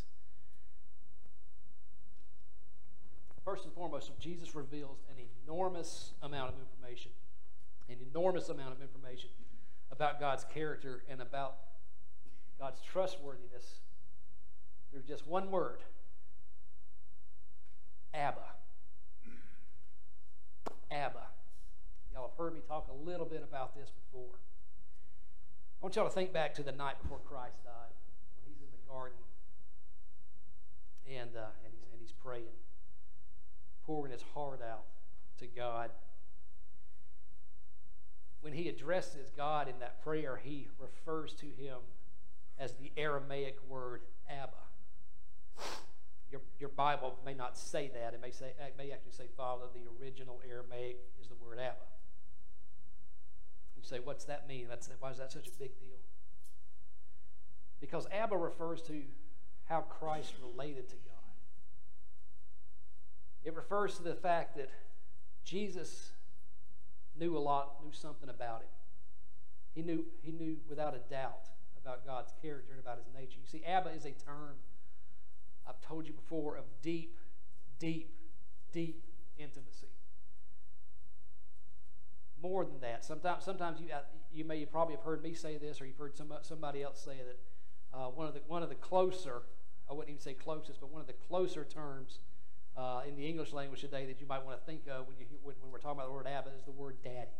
First 3.44 3.64
and 3.64 3.72
foremost, 3.74 4.10
Jesus 4.20 4.54
reveals 4.54 4.98
an 5.10 5.16
enormous 5.44 6.12
amount 6.22 6.50
of 6.50 6.54
information 6.60 7.10
an 7.88 7.96
enormous 8.10 8.48
amount 8.48 8.72
of 8.72 8.80
information 8.80 9.30
about 9.90 10.18
God's 10.18 10.44
character 10.44 11.02
and 11.08 11.20
about 11.20 11.56
God's 12.58 12.80
trustworthiness 12.80 13.80
through 14.90 15.02
just 15.06 15.26
one 15.26 15.50
word 15.50 15.78
Abba. 18.14 18.40
Abba. 20.90 21.22
Y'all 22.12 22.28
have 22.28 22.36
heard 22.36 22.52
me 22.52 22.60
talk 22.68 22.88
a 22.90 23.08
little 23.08 23.24
bit 23.24 23.42
about 23.42 23.74
this 23.74 23.90
before. 23.90 24.36
I 25.80 25.84
want 25.84 25.96
y'all 25.96 26.04
to 26.04 26.10
think 26.10 26.30
back 26.30 26.54
to 26.56 26.62
the 26.62 26.72
night 26.72 27.00
before 27.00 27.18
Christ 27.26 27.64
died, 27.64 27.96
when 28.36 28.52
he's 28.52 28.60
in 28.60 28.68
the 28.70 28.92
garden 28.92 29.18
and, 31.08 31.30
uh, 31.34 31.48
and, 31.64 31.72
he's, 31.72 31.88
and 31.90 32.00
he's 32.00 32.12
praying, 32.12 32.52
pouring 33.86 34.12
his 34.12 34.24
heart 34.34 34.60
out 34.62 34.84
to 35.38 35.46
God 35.46 35.90
when 38.42 38.52
he 38.52 38.68
addresses 38.68 39.30
God 39.36 39.68
in 39.68 39.74
that 39.78 40.02
prayer, 40.02 40.38
he 40.42 40.68
refers 40.78 41.32
to 41.34 41.46
him 41.46 41.78
as 42.58 42.74
the 42.74 42.90
Aramaic 42.96 43.56
word 43.68 44.02
Abba. 44.28 44.52
Your, 46.30 46.40
your 46.58 46.68
Bible 46.70 47.14
may 47.24 47.34
not 47.34 47.56
say 47.56 47.90
that. 47.94 48.14
It 48.14 48.20
may, 48.20 48.32
say, 48.32 48.46
it 48.46 48.74
may 48.76 48.90
actually 48.90 49.12
say 49.12 49.26
Father. 49.36 49.66
The 49.72 50.04
original 50.04 50.40
Aramaic 50.48 50.98
is 51.20 51.28
the 51.28 51.36
word 51.36 51.58
Abba. 51.60 51.76
You 53.76 53.82
say, 53.84 54.00
what's 54.02 54.24
that 54.24 54.48
mean? 54.48 54.66
That's, 54.68 54.90
why 54.98 55.10
is 55.10 55.18
that 55.18 55.32
such 55.32 55.46
a 55.46 55.58
big 55.58 55.78
deal? 55.78 55.98
Because 57.80 58.06
Abba 58.10 58.36
refers 58.36 58.82
to 58.82 59.02
how 59.68 59.82
Christ 59.82 60.34
related 60.42 60.88
to 60.88 60.96
God. 60.96 61.11
It 63.44 63.54
refers 63.54 63.96
to 63.96 64.02
the 64.02 64.14
fact 64.14 64.56
that 64.56 64.70
Jesus 65.44 66.12
knew 67.18 67.36
a 67.36 67.40
lot, 67.40 67.82
knew 67.84 67.92
something 67.92 68.28
about 68.28 68.62
him. 68.62 68.68
He 69.74 69.82
knew, 69.82 70.04
he 70.22 70.32
knew 70.32 70.56
without 70.68 70.94
a 70.94 71.10
doubt 71.10 71.48
about 71.80 72.06
God's 72.06 72.32
character 72.40 72.72
and 72.72 72.80
about 72.80 72.98
his 72.98 73.06
nature. 73.14 73.38
You 73.40 73.46
see, 73.46 73.64
Abba 73.64 73.90
is 73.90 74.04
a 74.04 74.12
term, 74.12 74.56
I've 75.66 75.80
told 75.80 76.06
you 76.06 76.12
before, 76.12 76.56
of 76.56 76.64
deep, 76.82 77.18
deep, 77.78 78.14
deep 78.72 79.02
intimacy. 79.38 79.88
More 82.40 82.64
than 82.64 82.80
that, 82.80 83.04
sometimes, 83.04 83.44
sometimes 83.44 83.80
you, 83.80 83.86
uh, 83.92 84.00
you 84.32 84.44
may 84.44 84.56
you 84.56 84.66
probably 84.66 84.94
have 84.94 85.04
heard 85.04 85.22
me 85.22 85.32
say 85.32 85.58
this, 85.58 85.80
or 85.80 85.86
you've 85.86 85.96
heard 85.96 86.16
some, 86.16 86.32
somebody 86.42 86.82
else 86.82 87.00
say 87.00 87.16
that 87.16 87.38
uh, 87.96 88.08
one 88.08 88.26
of 88.26 88.34
the 88.34 88.40
one 88.48 88.64
of 88.64 88.68
the 88.68 88.74
closer, 88.74 89.42
I 89.88 89.92
wouldn't 89.92 90.10
even 90.10 90.20
say 90.20 90.34
closest, 90.34 90.80
but 90.80 90.90
one 90.90 91.00
of 91.00 91.06
the 91.06 91.12
closer 91.12 91.64
terms 91.64 92.18
uh, 92.76 93.02
in 93.06 93.16
the 93.16 93.26
English 93.26 93.52
language 93.52 93.80
today 93.80 94.06
that 94.06 94.20
you 94.20 94.26
might 94.26 94.44
want 94.44 94.58
to 94.58 94.64
think 94.64 94.82
of 94.88 95.06
when, 95.06 95.16
you, 95.18 95.26
when, 95.42 95.54
when 95.60 95.70
we're 95.70 95.78
talking 95.78 95.98
about 95.98 96.08
the 96.08 96.14
word 96.14 96.26
Abba 96.26 96.50
is 96.56 96.64
the 96.64 96.70
word 96.70 96.96
daddy, 97.04 97.36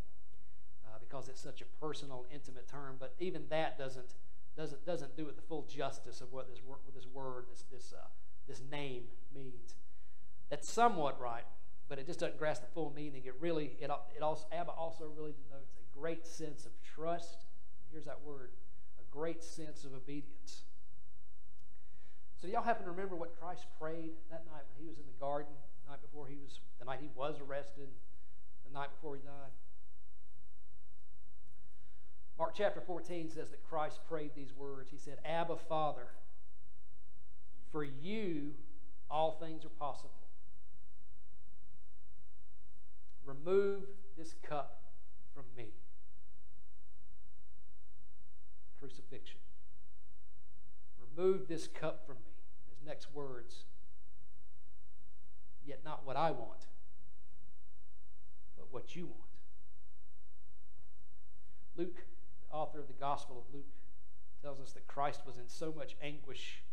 uh, 0.85 0.97
because 0.99 1.27
it's 1.27 1.41
such 1.41 1.61
a 1.61 1.65
personal, 1.79 2.25
intimate 2.33 2.67
term. 2.67 2.97
But 2.99 3.15
even 3.19 3.43
that 3.49 3.77
doesn't 3.77 4.13
doesn't 4.55 4.85
doesn't 4.85 5.17
do 5.17 5.27
it 5.27 5.35
the 5.35 5.41
full 5.41 5.63
justice 5.63 6.21
of 6.21 6.31
what 6.31 6.47
this 6.49 6.61
word, 6.63 6.77
this 6.93 7.07
word, 7.11 7.45
this 7.49 7.63
this 7.71 7.93
uh, 7.93 8.05
this 8.47 8.61
name 8.71 9.03
means. 9.33 9.75
That's 10.49 10.69
somewhat 10.69 11.19
right, 11.19 11.45
but 11.89 11.97
it 11.97 12.05
just 12.05 12.19
doesn't 12.19 12.37
grasp 12.37 12.61
the 12.61 12.67
full 12.67 12.93
meaning. 12.95 13.23
It 13.25 13.33
really 13.39 13.71
it 13.79 13.89
it 14.15 14.21
also 14.21 14.45
Abba 14.51 14.71
also 14.71 15.05
really 15.17 15.33
denotes 15.33 15.73
a 15.77 15.99
great 15.99 16.27
sense 16.27 16.65
of 16.65 16.71
trust. 16.83 17.45
Here's 17.91 18.05
that 18.05 18.21
word, 18.23 18.51
a 18.99 19.15
great 19.15 19.43
sense 19.43 19.83
of 19.83 19.93
obedience. 19.93 20.63
So 22.43 22.49
y'all 22.49 22.61
happen 22.61 22.83
to 22.83 22.91
remember 22.91 23.15
what 23.15 23.39
Christ 23.39 23.67
prayed 23.79 24.11
that 24.29 24.43
night 24.51 24.63
when 24.67 24.83
he 24.83 24.85
was 24.85 24.97
in 24.97 25.05
the 25.05 25.17
garden, 25.17 25.53
the 25.85 25.91
night 25.91 26.01
before 26.01 26.27
he 26.27 26.35
was, 26.35 26.59
the 26.77 26.83
night 26.83 26.99
he 26.99 27.07
was 27.15 27.39
arrested, 27.39 27.87
the 28.67 28.73
night 28.77 28.89
before 28.93 29.15
he 29.15 29.21
died? 29.21 29.53
Mark 32.37 32.53
chapter 32.53 32.81
14 32.81 33.29
says 33.29 33.49
that 33.51 33.63
Christ 33.63 34.01
prayed 34.09 34.31
these 34.35 34.51
words. 34.57 34.91
He 34.91 34.97
said, 34.97 35.19
Abba, 35.23 35.55
Father, 35.55 36.07
for 37.71 37.85
you 37.85 38.51
all 39.09 39.37
things 39.39 39.63
are 39.63 39.69
possible. 39.69 40.11
Remove 43.25 43.83
this 44.17 44.35
cup 44.43 44.81
from 45.33 45.45
me. 45.55 45.67
Crucifixion. 48.81 49.39
Remove 51.15 51.47
this 51.47 51.67
cup 51.67 52.05
from 52.05 52.15
me 52.15 52.32
next 52.85 53.07
words, 53.13 53.65
yet 55.65 55.81
not 55.83 56.05
what 56.05 56.17
I 56.17 56.31
want, 56.31 56.67
but 58.57 58.67
what 58.71 58.95
you 58.95 59.05
want. 59.05 59.19
Luke, 61.75 62.05
the 62.49 62.55
author 62.55 62.79
of 62.79 62.87
the 62.87 62.93
Gospel 62.93 63.37
of 63.37 63.53
Luke, 63.53 63.65
tells 64.41 64.59
us 64.59 64.73
that 64.73 64.87
Christ 64.87 65.21
was 65.25 65.37
in 65.37 65.47
so 65.47 65.73
much 65.75 65.95
anguish 66.01 66.63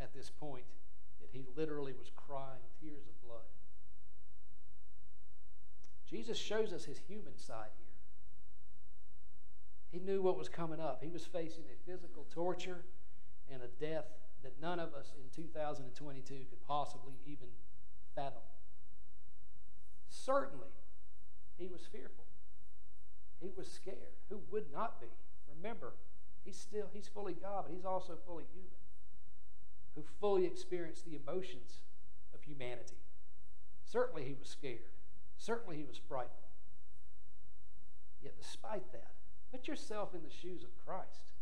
at 0.00 0.14
this 0.14 0.30
point 0.30 0.64
that 1.20 1.30
he 1.32 1.44
literally 1.56 1.92
was 1.92 2.10
crying 2.14 2.62
tears 2.80 3.06
of 3.08 3.26
blood. 3.26 3.44
Jesus 6.08 6.38
shows 6.38 6.72
us 6.72 6.84
his 6.84 6.98
human 7.08 7.36
side 7.36 7.70
here. 7.76 7.86
He 9.90 9.98
knew 9.98 10.22
what 10.22 10.38
was 10.38 10.48
coming 10.48 10.80
up. 10.80 11.00
He 11.02 11.10
was 11.10 11.24
facing 11.24 11.64
a 11.64 11.90
physical 11.90 12.26
torture 12.32 12.84
and 13.52 13.62
a 13.62 13.68
death 13.80 14.06
that 14.42 14.60
none 14.60 14.78
of 14.78 14.94
us 14.94 15.12
in 15.16 15.30
2022 15.34 16.34
could 16.48 16.66
possibly 16.66 17.14
even 17.26 17.48
fathom. 18.14 18.42
Certainly, 20.08 20.68
he 21.58 21.68
was 21.68 21.86
fearful. 21.90 22.24
He 23.40 23.50
was 23.56 23.70
scared. 23.70 24.16
Who 24.28 24.40
would 24.50 24.72
not 24.72 25.00
be? 25.00 25.08
Remember, 25.56 25.94
he's 26.44 26.56
still 26.56 26.86
he's 26.92 27.08
fully 27.08 27.34
God, 27.34 27.64
but 27.66 27.74
he's 27.74 27.84
also 27.84 28.16
fully 28.26 28.44
human. 28.52 28.70
Who 29.94 30.02
fully 30.20 30.44
experienced 30.44 31.04
the 31.04 31.16
emotions 31.16 31.80
of 32.34 32.42
humanity. 32.42 32.96
Certainly 33.84 34.24
he 34.24 34.34
was 34.38 34.48
scared. 34.48 34.92
Certainly 35.38 35.76
he 35.76 35.84
was 35.84 35.98
frightened. 36.08 36.32
Yet 38.22 38.34
despite 38.38 38.90
that, 38.92 39.12
put 39.50 39.68
yourself 39.68 40.14
in 40.14 40.22
the 40.22 40.30
shoes 40.30 40.64
of 40.64 40.70
Christ. 40.84 41.32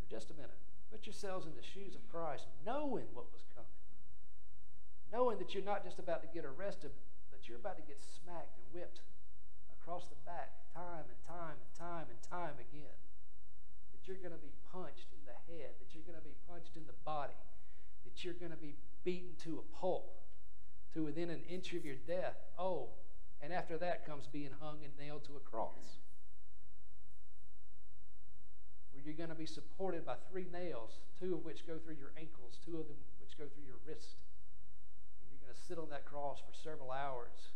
For 0.00 0.10
just 0.10 0.30
a 0.30 0.34
minute. 0.34 0.58
Put 0.96 1.04
yourselves 1.04 1.44
in 1.44 1.52
the 1.52 1.60
shoes 1.76 1.92
of 1.92 2.00
Christ, 2.08 2.48
knowing 2.64 3.04
what 3.12 3.28
was 3.28 3.44
coming. 3.52 3.76
Knowing 5.12 5.36
that 5.36 5.52
you're 5.52 5.60
not 5.60 5.84
just 5.84 6.00
about 6.00 6.24
to 6.24 6.28
get 6.32 6.48
arrested, 6.48 6.88
but 7.28 7.44
you're 7.44 7.60
about 7.60 7.76
to 7.76 7.84
get 7.84 8.00
smacked 8.00 8.56
and 8.56 8.64
whipped 8.72 9.04
across 9.76 10.08
the 10.08 10.16
back 10.24 10.56
time 10.72 11.04
and 11.04 11.20
time 11.28 11.60
and 11.60 11.72
time 11.76 12.08
and 12.08 12.16
time 12.24 12.56
again. 12.56 12.96
That 13.92 14.08
you're 14.08 14.16
going 14.16 14.32
to 14.32 14.40
be 14.40 14.56
punched 14.72 15.12
in 15.12 15.20
the 15.28 15.36
head, 15.52 15.76
that 15.84 15.92
you're 15.92 16.08
going 16.08 16.16
to 16.16 16.24
be 16.24 16.32
punched 16.48 16.80
in 16.80 16.88
the 16.88 16.96
body, 17.04 17.36
that 18.08 18.24
you're 18.24 18.40
going 18.40 18.56
to 18.56 18.56
be 18.56 18.72
beaten 19.04 19.36
to 19.44 19.60
a 19.60 19.64
pulp, 19.76 20.16
to 20.96 21.04
within 21.04 21.28
an 21.28 21.44
inch 21.44 21.76
of 21.76 21.84
your 21.84 22.00
death. 22.08 22.40
Oh, 22.58 22.88
and 23.44 23.52
after 23.52 23.76
that 23.76 24.08
comes 24.08 24.24
being 24.32 24.56
hung 24.64 24.80
and 24.80 24.96
nailed 24.96 25.28
to 25.28 25.36
a 25.36 25.44
cross 25.44 26.00
where 28.95 28.95
you're 29.06 29.14
going 29.14 29.30
to 29.30 29.38
be 29.38 29.46
supported 29.46 30.04
by 30.04 30.18
three 30.28 30.46
nails, 30.50 30.98
two 31.18 31.38
of 31.38 31.44
which 31.44 31.64
go 31.64 31.78
through 31.78 31.94
your 31.94 32.10
ankles, 32.18 32.58
two 32.66 32.82
of 32.82 32.90
them 32.90 32.98
which 33.22 33.38
go 33.38 33.46
through 33.46 33.62
your 33.62 33.78
wrist. 33.86 34.18
And 35.22 35.30
you're 35.30 35.46
going 35.46 35.54
to 35.54 35.62
sit 35.62 35.78
on 35.78 35.88
that 35.94 36.04
cross 36.04 36.42
for 36.42 36.50
several 36.50 36.90
hours 36.90 37.54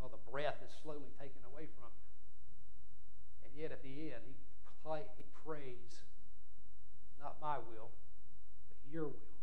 while 0.00 0.08
the 0.08 0.30
breath 0.32 0.56
is 0.64 0.72
slowly 0.82 1.12
taken 1.20 1.44
away 1.52 1.68
from 1.76 1.92
you. 1.92 2.08
And 3.44 3.52
yet 3.52 3.72
at 3.72 3.84
the 3.84 4.08
end, 4.08 4.24
he, 4.24 5.00
he 5.20 5.24
prays, 5.44 6.00
not 7.20 7.36
my 7.40 7.60
will, 7.60 7.92
but 8.68 8.80
your 8.90 9.12
will 9.12 9.36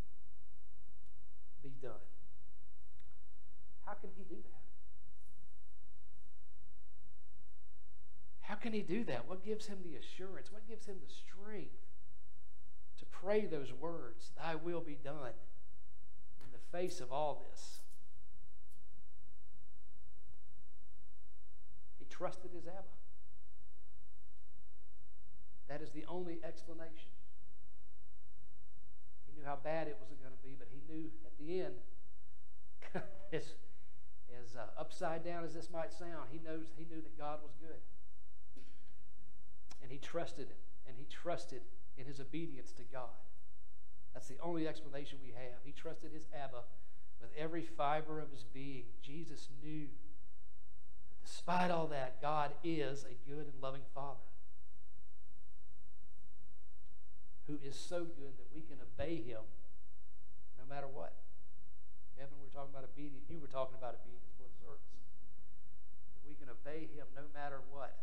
be 1.62 1.74
done. 1.82 2.02
How 3.86 3.94
can 3.94 4.10
he 4.18 4.24
do 4.24 4.42
that? 4.42 4.71
How 8.52 8.58
can 8.58 8.74
he 8.74 8.82
do 8.82 9.06
that? 9.06 9.30
What 9.30 9.46
gives 9.46 9.68
him 9.68 9.78
the 9.82 9.96
assurance? 9.96 10.52
What 10.52 10.68
gives 10.68 10.86
him 10.86 10.98
the 11.02 11.10
strength 11.10 11.72
to 13.00 13.06
pray 13.06 13.46
those 13.46 13.72
words, 13.72 14.32
Thy 14.36 14.56
will 14.56 14.82
be 14.82 14.98
done, 15.02 15.32
in 16.44 16.52
the 16.52 16.78
face 16.78 17.00
of 17.00 17.14
all 17.14 17.46
this? 17.50 17.80
He 21.98 22.06
trusted 22.10 22.52
his 22.54 22.68
Abba. 22.68 22.92
That 25.70 25.82
is 25.82 25.92
the 25.92 26.04
only 26.10 26.42
explanation. 26.44 27.16
He 29.28 29.40
knew 29.40 29.46
how 29.46 29.60
bad 29.64 29.88
it 29.88 29.96
was 29.98 30.20
going 30.20 30.36
to 30.36 30.44
be, 30.46 30.58
but 30.60 30.68
he 30.70 30.94
knew 30.94 31.06
at 31.26 31.38
the 31.40 31.62
end, 31.62 31.76
as, 33.32 33.54
as 34.44 34.58
uh, 34.58 34.78
upside 34.78 35.24
down 35.24 35.46
as 35.46 35.54
this 35.54 35.70
might 35.72 35.94
sound, 35.94 36.28
he 36.34 36.40
knows 36.46 36.66
he 36.76 36.84
knew 36.94 37.02
that 37.02 37.18
God 37.18 37.40
was 37.42 37.54
good 37.62 37.80
he 39.92 39.98
trusted 39.98 40.48
him, 40.48 40.62
and 40.88 40.96
he 40.98 41.06
trusted 41.06 41.62
in 41.98 42.06
his 42.06 42.20
obedience 42.20 42.72
to 42.74 42.84
God. 42.84 43.20
That's 44.14 44.28
the 44.28 44.40
only 44.42 44.68
explanation 44.68 45.20
we 45.22 45.32
have. 45.32 45.60
He 45.64 45.72
trusted 45.72 46.12
his 46.14 46.28
Abba 46.34 46.64
with 47.20 47.30
every 47.38 47.64
fiber 47.64 48.20
of 48.20 48.32
his 48.32 48.44
being. 48.44 48.86
Jesus 49.02 49.50
knew 49.64 49.88
that 51.10 51.28
despite 51.28 51.72
all 51.72 51.88
that, 51.88 52.22
God 52.22 52.52
is 52.64 53.04
a 53.04 53.30
good 53.30 53.46
and 53.46 53.62
loving 53.62 53.84
Father 53.94 54.20
who 57.48 57.60
is 57.68 57.76
so 57.76 58.00
good 58.06 58.38
that 58.38 58.48
we 58.56 58.62
can 58.62 58.78
obey 58.80 59.22
him 59.22 59.44
no 60.58 60.64
matter 60.74 60.88
what. 60.88 61.14
Kevin, 62.18 62.40
we 62.40 62.48
are 62.48 62.56
talking 62.56 62.72
about 62.72 62.88
obedience. 62.88 63.26
You 63.28 63.40
were 63.40 63.52
talking 63.52 63.76
about 63.76 64.00
obedience 64.00 64.32
for 64.40 64.48
the 64.48 64.56
service. 64.62 64.88
That 66.16 66.24
we 66.24 66.36
can 66.36 66.48
obey 66.48 66.88
him 66.96 67.12
no 67.16 67.28
matter 67.34 67.60
what 67.72 67.98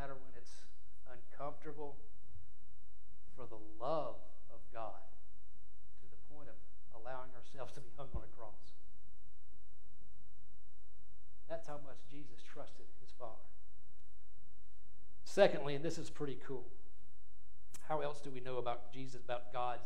matter 0.00 0.14
when 0.14 0.32
it's 0.34 0.56
uncomfortable, 1.12 1.96
for 3.36 3.44
the 3.44 3.60
love 3.78 4.16
of 4.48 4.60
God 4.72 5.04
to 6.00 6.06
the 6.08 6.34
point 6.34 6.48
of 6.48 6.56
allowing 6.96 7.28
ourselves 7.36 7.74
to 7.74 7.80
be 7.80 7.90
hung 7.98 8.08
on 8.16 8.22
a 8.22 8.36
cross. 8.36 8.72
That's 11.50 11.66
how 11.66 11.80
much 11.84 11.98
Jesus 12.10 12.40
trusted 12.40 12.86
his 13.02 13.10
Father. 13.18 13.44
Secondly, 15.24 15.74
and 15.74 15.84
this 15.84 15.98
is 15.98 16.08
pretty 16.08 16.38
cool, 16.46 16.64
how 17.86 18.00
else 18.00 18.20
do 18.20 18.30
we 18.30 18.40
know 18.40 18.56
about 18.56 18.92
Jesus, 18.92 19.20
about 19.22 19.52
God's 19.52 19.82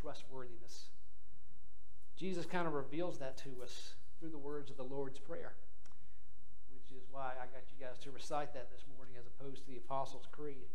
trustworthiness? 0.00 0.88
Jesus 2.16 2.46
kind 2.46 2.66
of 2.66 2.74
reveals 2.74 3.18
that 3.18 3.36
to 3.38 3.62
us 3.62 3.94
through 4.18 4.30
the 4.30 4.38
words 4.38 4.70
of 4.72 4.76
the 4.76 4.84
Lord's 4.84 5.20
Prayer 5.20 5.52
which 6.92 6.98
is 6.98 7.06
why 7.10 7.32
I 7.40 7.46
got 7.48 7.64
you 7.70 7.78
guys 7.78 7.96
to 8.04 8.10
recite 8.10 8.52
that 8.54 8.68
this 8.70 8.82
morning 8.84 8.91
as 9.18 9.26
opposed 9.26 9.64
to 9.64 9.70
the 9.70 9.76
Apostles' 9.76 10.26
Creed. 10.30 10.70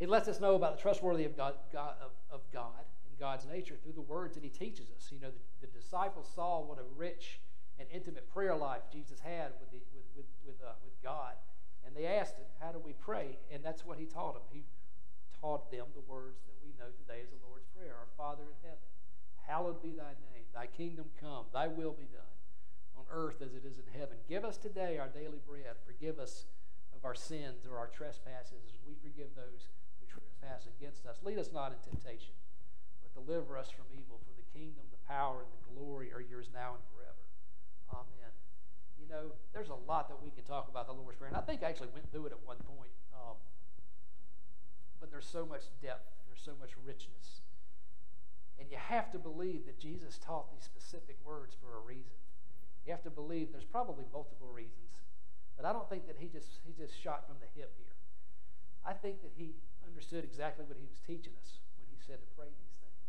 It 0.00 0.08
lets 0.08 0.28
us 0.28 0.40
know 0.40 0.54
about 0.54 0.76
the 0.76 0.82
trustworthy 0.82 1.24
of 1.24 1.36
God, 1.36 1.54
God 1.72 1.94
of, 2.02 2.10
of, 2.30 2.40
God 2.52 2.82
and 3.08 3.18
God's 3.18 3.46
nature 3.46 3.76
through 3.82 3.92
the 3.92 4.02
words 4.02 4.34
that 4.34 4.42
He 4.42 4.50
teaches 4.50 4.90
us. 4.90 5.08
You 5.12 5.20
know, 5.20 5.30
the, 5.30 5.66
the 5.66 5.72
disciples 5.72 6.28
saw 6.34 6.60
what 6.60 6.78
a 6.78 6.86
rich 6.96 7.40
and 7.78 7.88
intimate 7.92 8.28
prayer 8.32 8.56
life 8.56 8.82
Jesus 8.92 9.20
had 9.20 9.52
with, 9.60 9.70
the, 9.70 9.78
with, 9.94 10.06
with, 10.16 10.26
with, 10.46 10.56
uh, 10.62 10.74
with 10.84 10.94
God. 11.02 11.34
And 11.86 11.94
they 11.94 12.06
asked 12.06 12.36
him, 12.36 12.46
How 12.60 12.72
do 12.72 12.80
we 12.82 12.92
pray? 12.92 13.38
And 13.52 13.62
that's 13.62 13.84
what 13.84 13.98
he 13.98 14.06
taught 14.06 14.34
them. 14.34 14.42
He 14.50 14.64
taught 15.40 15.70
them 15.70 15.86
the 15.94 16.04
words 16.10 16.42
that 16.46 16.58
we 16.64 16.72
know 16.78 16.90
today 16.90 17.20
as 17.22 17.30
the 17.30 17.38
Lord's 17.46 17.66
Prayer 17.76 17.94
Our 17.94 18.10
Father 18.16 18.42
in 18.42 18.58
heaven, 18.62 18.88
hallowed 19.46 19.82
be 19.82 19.90
thy 19.90 20.16
name. 20.32 20.48
Thy 20.54 20.66
kingdom 20.66 21.06
come, 21.20 21.46
thy 21.52 21.68
will 21.68 21.92
be 21.92 22.08
done 22.10 22.34
on 22.96 23.04
earth 23.10 23.42
as 23.42 23.54
it 23.54 23.64
is 23.66 23.78
in 23.78 23.98
heaven. 23.98 24.16
Give 24.28 24.44
us 24.44 24.56
today 24.56 24.98
our 24.98 25.08
daily 25.08 25.40
bread. 25.46 25.76
Forgive 25.84 26.18
us 26.18 26.46
our 27.04 27.14
sins 27.14 27.68
or 27.68 27.76
our 27.76 27.92
trespasses 27.92 28.64
as 28.64 28.80
we 28.88 28.96
forgive 28.96 29.36
those 29.36 29.68
who 30.00 30.08
trespass 30.08 30.64
against 30.64 31.04
us. 31.06 31.20
Lead 31.22 31.38
us 31.38 31.52
not 31.52 31.72
in 31.72 31.78
temptation, 31.84 32.32
but 33.04 33.12
deliver 33.12 33.56
us 33.60 33.68
from 33.68 33.84
evil. 33.92 34.20
For 34.24 34.32
the 34.32 34.48
kingdom, 34.56 34.88
the 34.90 35.04
power, 35.04 35.44
and 35.44 35.52
the 35.52 35.64
glory 35.68 36.12
are 36.12 36.24
yours 36.24 36.48
now 36.48 36.74
and 36.74 36.84
forever. 36.96 37.24
Amen. 37.92 38.32
You 38.96 39.06
know, 39.06 39.36
there's 39.52 39.68
a 39.68 39.80
lot 39.86 40.08
that 40.08 40.18
we 40.24 40.32
can 40.32 40.44
talk 40.44 40.68
about 40.72 40.88
the 40.88 40.96
Lord's 40.96 41.20
Prayer, 41.20 41.28
and 41.28 41.36
I 41.36 41.44
think 41.44 41.62
I 41.62 41.68
actually 41.68 41.92
went 41.92 42.10
through 42.10 42.26
it 42.26 42.32
at 42.32 42.40
one 42.42 42.58
point. 42.64 42.96
Um, 43.12 43.36
but 44.98 45.12
there's 45.12 45.28
so 45.28 45.44
much 45.44 45.68
depth, 45.84 46.08
there's 46.26 46.40
so 46.40 46.56
much 46.58 46.72
richness. 46.80 47.44
And 48.58 48.70
you 48.70 48.78
have 48.78 49.12
to 49.12 49.18
believe 49.18 49.66
that 49.66 49.78
Jesus 49.78 50.16
taught 50.16 50.50
these 50.50 50.64
specific 50.64 51.18
words 51.24 51.54
for 51.60 51.76
a 51.76 51.80
reason. 51.84 52.16
You 52.86 52.92
have 52.92 53.02
to 53.02 53.10
believe 53.10 53.52
there's 53.52 53.68
probably 53.68 54.04
multiple 54.12 54.48
reasons, 54.48 55.03
but 55.56 55.64
I 55.64 55.72
don't 55.72 55.88
think 55.88 56.06
that 56.06 56.16
he 56.18 56.28
just 56.28 56.60
he 56.66 56.72
just 56.72 56.94
shot 56.94 57.26
from 57.26 57.36
the 57.40 57.48
hip 57.58 57.72
here. 57.78 57.94
I 58.84 58.92
think 58.92 59.22
that 59.22 59.32
he 59.36 59.54
understood 59.86 60.24
exactly 60.24 60.64
what 60.66 60.76
he 60.76 60.86
was 60.86 61.00
teaching 61.06 61.32
us 61.40 61.62
when 61.78 61.86
he 61.88 61.96
said 61.96 62.20
to 62.20 62.28
pray 62.36 62.50
these 62.50 62.76
things 62.82 63.02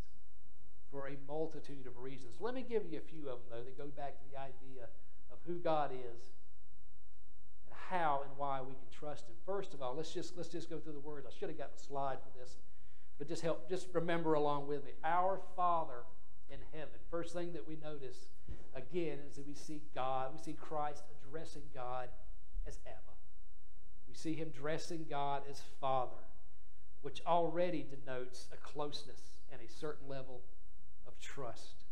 for 0.91 1.09
a 1.09 1.17
multitude 1.27 1.87
of 1.87 1.97
reasons. 1.97 2.37
Let 2.39 2.53
me 2.53 2.63
give 2.67 2.83
you 2.89 2.99
a 2.99 3.05
few 3.05 3.27
of 3.27 3.43
them 3.43 3.49
though 3.51 3.63
that 3.63 3.77
go 3.77 3.89
back 3.97 4.17
to 4.19 4.25
the 4.31 4.37
idea 4.39 4.87
of 5.31 5.37
who 5.45 5.59
God 5.59 5.91
is 5.91 6.21
and 7.65 7.75
how 7.89 8.21
and 8.23 8.31
why 8.37 8.61
we 8.61 8.73
can 8.73 8.89
trust 8.91 9.27
him. 9.27 9.35
First 9.45 9.73
of 9.73 9.81
all, 9.81 9.95
let's 9.95 10.13
just 10.13 10.37
let's 10.37 10.49
just 10.49 10.69
go 10.69 10.79
through 10.79 10.93
the 10.93 11.07
words. 11.07 11.25
I 11.25 11.33
should 11.37 11.49
have 11.49 11.57
gotten 11.57 11.75
a 11.75 11.83
slide 11.83 12.17
for 12.21 12.31
this, 12.39 12.57
but 13.17 13.27
just 13.27 13.41
help 13.41 13.69
just 13.69 13.87
remember 13.93 14.35
along 14.35 14.67
with 14.67 14.85
me. 14.85 14.91
Our 15.03 15.39
Father 15.55 16.05
in 16.49 16.59
heaven. 16.73 16.93
First 17.09 17.33
thing 17.33 17.53
that 17.53 17.67
we 17.67 17.77
notice 17.77 18.29
again 18.75 19.17
is 19.27 19.35
that 19.35 19.47
we 19.47 19.53
see 19.53 19.81
God, 19.93 20.29
we 20.33 20.41
see 20.41 20.53
Christ 20.53 21.03
addressing 21.27 21.63
God 21.73 22.09
as 22.67 22.79
Abba. 22.85 23.15
We 24.07 24.13
see 24.15 24.33
him 24.33 24.49
dressing 24.49 25.05
God 25.09 25.43
as 25.49 25.61
Father, 25.79 26.23
which 27.01 27.21
already 27.25 27.85
denotes 27.89 28.47
a 28.53 28.57
closeness 28.57 29.21
and 29.51 29.61
a 29.61 29.71
certain 29.71 30.07
level 30.07 30.41
of 31.07 31.19
trust. 31.19 31.85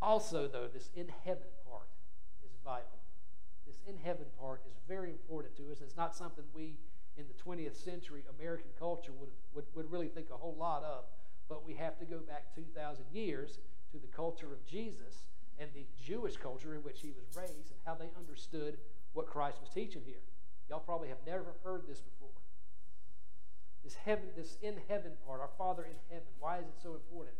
Also, 0.00 0.48
though, 0.48 0.68
this 0.72 0.90
in 0.94 1.08
heaven 1.24 1.48
part 1.68 1.88
is 2.44 2.52
vital. 2.64 3.00
This 3.66 3.76
in 3.86 3.96
heaven 3.96 4.26
part 4.38 4.62
is 4.68 4.76
very 4.86 5.10
important 5.10 5.56
to 5.56 5.72
us. 5.72 5.80
It's 5.80 5.96
not 5.96 6.14
something 6.14 6.44
we 6.54 6.76
in 7.16 7.24
the 7.28 7.34
20th 7.34 7.82
century 7.82 8.22
American 8.38 8.70
culture 8.78 9.12
would, 9.18 9.30
would, 9.54 9.64
would 9.74 9.90
really 9.90 10.08
think 10.08 10.26
a 10.30 10.36
whole 10.36 10.54
lot 10.58 10.82
of, 10.84 11.04
but 11.48 11.64
we 11.66 11.74
have 11.74 11.98
to 11.98 12.04
go 12.04 12.18
back 12.18 12.54
2,000 12.54 13.04
years 13.12 13.58
to 13.92 13.98
the 13.98 14.06
culture 14.06 14.52
of 14.52 14.64
Jesus 14.66 15.24
and 15.58 15.70
the 15.74 15.86
Jewish 16.02 16.36
culture 16.36 16.74
in 16.74 16.82
which 16.82 17.00
he 17.00 17.10
was 17.10 17.24
raised 17.34 17.70
and 17.70 17.80
how 17.86 17.94
they 17.94 18.10
understood 18.18 18.76
what 19.16 19.26
Christ 19.26 19.58
was 19.60 19.70
teaching 19.70 20.02
here. 20.04 20.20
Y'all 20.68 20.80
probably 20.80 21.08
have 21.08 21.24
never 21.26 21.54
heard 21.64 21.82
this 21.88 22.00
before. 22.00 22.28
This 23.82 23.94
heaven, 23.94 24.24
this 24.36 24.58
in 24.62 24.74
heaven 24.88 25.12
part, 25.26 25.40
our 25.40 25.50
Father 25.56 25.84
in 25.84 25.96
heaven. 26.10 26.28
Why 26.38 26.58
is 26.58 26.66
it 26.66 26.74
so 26.82 26.94
important? 26.94 27.36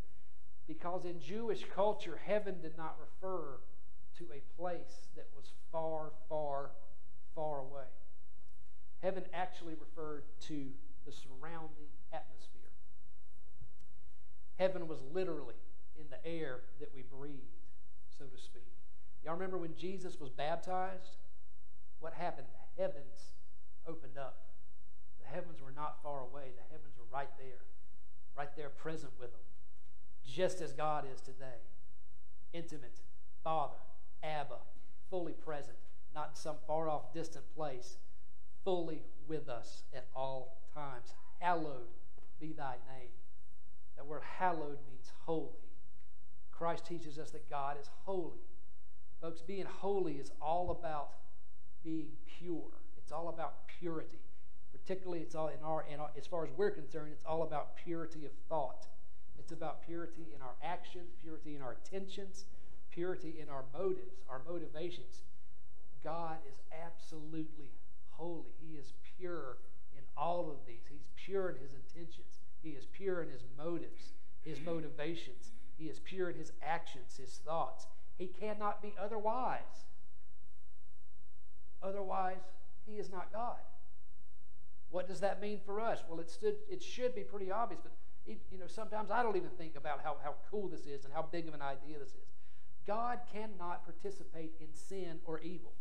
Because 0.66 1.04
in 1.04 1.20
Jewish 1.20 1.64
culture, 1.74 2.18
heaven 2.24 2.56
did 2.62 2.76
not 2.78 2.96
refer 2.98 3.58
to 4.18 4.24
a 4.32 4.60
place 4.60 5.08
that 5.16 5.26
was 5.36 5.52
far, 5.70 6.12
far, 6.28 6.70
far 7.34 7.58
away. 7.58 7.90
Heaven 9.02 9.24
actually 9.34 9.74
referred 9.74 10.22
to 10.48 10.66
the 11.04 11.12
surrounding 11.12 11.92
atmosphere. 12.12 12.70
Heaven 14.58 14.88
was 14.88 14.98
literally 15.12 15.54
in 16.00 16.06
the 16.10 16.26
air 16.26 16.60
that 16.80 16.90
we 16.94 17.02
breathed, 17.02 17.42
so 18.18 18.24
to 18.24 18.42
speak. 18.42 18.62
Y'all 19.24 19.34
remember 19.34 19.58
when 19.58 19.74
Jesus 19.76 20.18
was 20.18 20.30
baptized? 20.30 21.18
What 22.06 22.14
happened? 22.14 22.46
The 22.76 22.82
heavens 22.82 23.34
opened 23.84 24.16
up. 24.16 24.36
The 25.20 25.26
heavens 25.26 25.60
were 25.60 25.72
not 25.74 26.00
far 26.04 26.20
away, 26.20 26.52
the 26.54 26.72
heavens 26.72 26.94
were 26.96 27.12
right 27.12 27.30
there, 27.36 27.64
right 28.38 28.54
there 28.56 28.68
present 28.68 29.10
with 29.18 29.32
them, 29.32 29.40
just 30.24 30.60
as 30.60 30.72
God 30.72 31.04
is 31.12 31.20
today. 31.20 31.58
Intimate, 32.52 33.00
Father, 33.42 33.78
Abba, 34.22 34.58
fully 35.10 35.32
present, 35.32 35.76
not 36.14 36.28
in 36.28 36.36
some 36.36 36.54
far 36.64 36.88
off, 36.88 37.12
distant 37.12 37.44
place, 37.56 37.96
fully 38.62 39.02
with 39.26 39.48
us 39.48 39.82
at 39.92 40.06
all 40.14 40.62
times. 40.72 41.12
Hallowed 41.40 41.88
be 42.38 42.52
thy 42.52 42.76
name. 42.96 43.10
That 43.96 44.06
word 44.06 44.22
hallowed 44.38 44.78
means 44.88 45.10
holy. 45.24 45.58
Christ 46.52 46.86
teaches 46.86 47.18
us 47.18 47.32
that 47.32 47.50
God 47.50 47.78
is 47.80 47.90
holy. 48.04 48.46
Folks, 49.20 49.42
being 49.42 49.66
holy 49.66 50.18
is 50.18 50.30
all 50.40 50.70
about 50.70 51.08
being 51.86 52.08
pure. 52.38 52.74
It's 52.98 53.12
all 53.12 53.28
about 53.28 53.68
purity. 53.78 54.18
Particularly, 54.72 55.22
it's 55.22 55.34
all 55.34 55.48
in 55.48 55.62
our, 55.64 55.86
in 55.90 56.00
our, 56.00 56.10
as 56.18 56.26
far 56.26 56.44
as 56.44 56.50
we're 56.56 56.72
concerned, 56.72 57.12
it's 57.12 57.24
all 57.24 57.44
about 57.44 57.76
purity 57.76 58.26
of 58.26 58.32
thought. 58.48 58.86
It's 59.38 59.52
about 59.52 59.86
purity 59.86 60.26
in 60.34 60.42
our 60.42 60.54
actions, 60.62 61.12
purity 61.22 61.54
in 61.54 61.62
our 61.62 61.76
intentions, 61.84 62.44
purity 62.90 63.36
in 63.40 63.48
our 63.48 63.64
motives, 63.72 64.24
our 64.28 64.42
motivations. 64.48 65.22
God 66.02 66.36
is 66.50 66.58
absolutely 66.84 67.70
holy. 68.10 68.52
He 68.60 68.76
is 68.76 68.92
pure 69.18 69.58
in 69.96 70.02
all 70.16 70.50
of 70.50 70.56
these. 70.66 70.82
He's 70.90 71.06
pure 71.14 71.50
in 71.50 71.56
his 71.56 71.70
intentions. 71.72 72.40
He 72.62 72.70
is 72.70 72.86
pure 72.86 73.22
in 73.22 73.30
his 73.30 73.44
motives, 73.56 74.12
his 74.42 74.60
motivations. 74.60 75.52
He 75.78 75.84
is 75.84 76.00
pure 76.00 76.30
in 76.30 76.36
his 76.36 76.52
actions, 76.62 77.16
his 77.16 77.40
thoughts. 77.44 77.86
He 78.18 78.26
cannot 78.26 78.82
be 78.82 78.94
otherwise. 78.98 79.84
Otherwise, 81.82 82.42
he 82.86 82.94
is 82.94 83.10
not 83.10 83.32
God. 83.32 83.58
What 84.90 85.08
does 85.08 85.20
that 85.20 85.40
mean 85.40 85.60
for 85.64 85.80
us? 85.80 86.02
Well, 86.08 86.20
it, 86.20 86.30
stood, 86.30 86.56
it 86.70 86.82
should 86.82 87.14
be 87.14 87.22
pretty 87.22 87.50
obvious, 87.50 87.80
but 87.82 87.92
it, 88.26 88.38
you 88.50 88.58
know, 88.58 88.66
sometimes 88.66 89.10
I 89.10 89.22
don't 89.22 89.36
even 89.36 89.50
think 89.50 89.76
about 89.76 90.00
how, 90.02 90.16
how 90.22 90.34
cool 90.50 90.68
this 90.68 90.86
is 90.86 91.04
and 91.04 91.12
how 91.12 91.22
big 91.22 91.48
of 91.48 91.54
an 91.54 91.62
idea 91.62 91.98
this 91.98 92.10
is. 92.10 92.28
God 92.86 93.18
cannot 93.32 93.84
participate 93.84 94.52
in 94.60 94.68
sin 94.72 95.18
or 95.24 95.40
evil. 95.40 95.72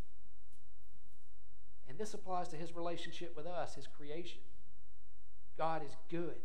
And 1.88 1.97
this 1.97 2.13
applies 2.13 2.47
to 2.49 2.55
his 2.55 2.75
relationship 2.75 3.36
with 3.36 3.45
us, 3.45 3.75
his 3.75 3.88
creation. 3.88 4.41
God 5.58 5.84
is 5.86 5.95
good. 6.10 6.41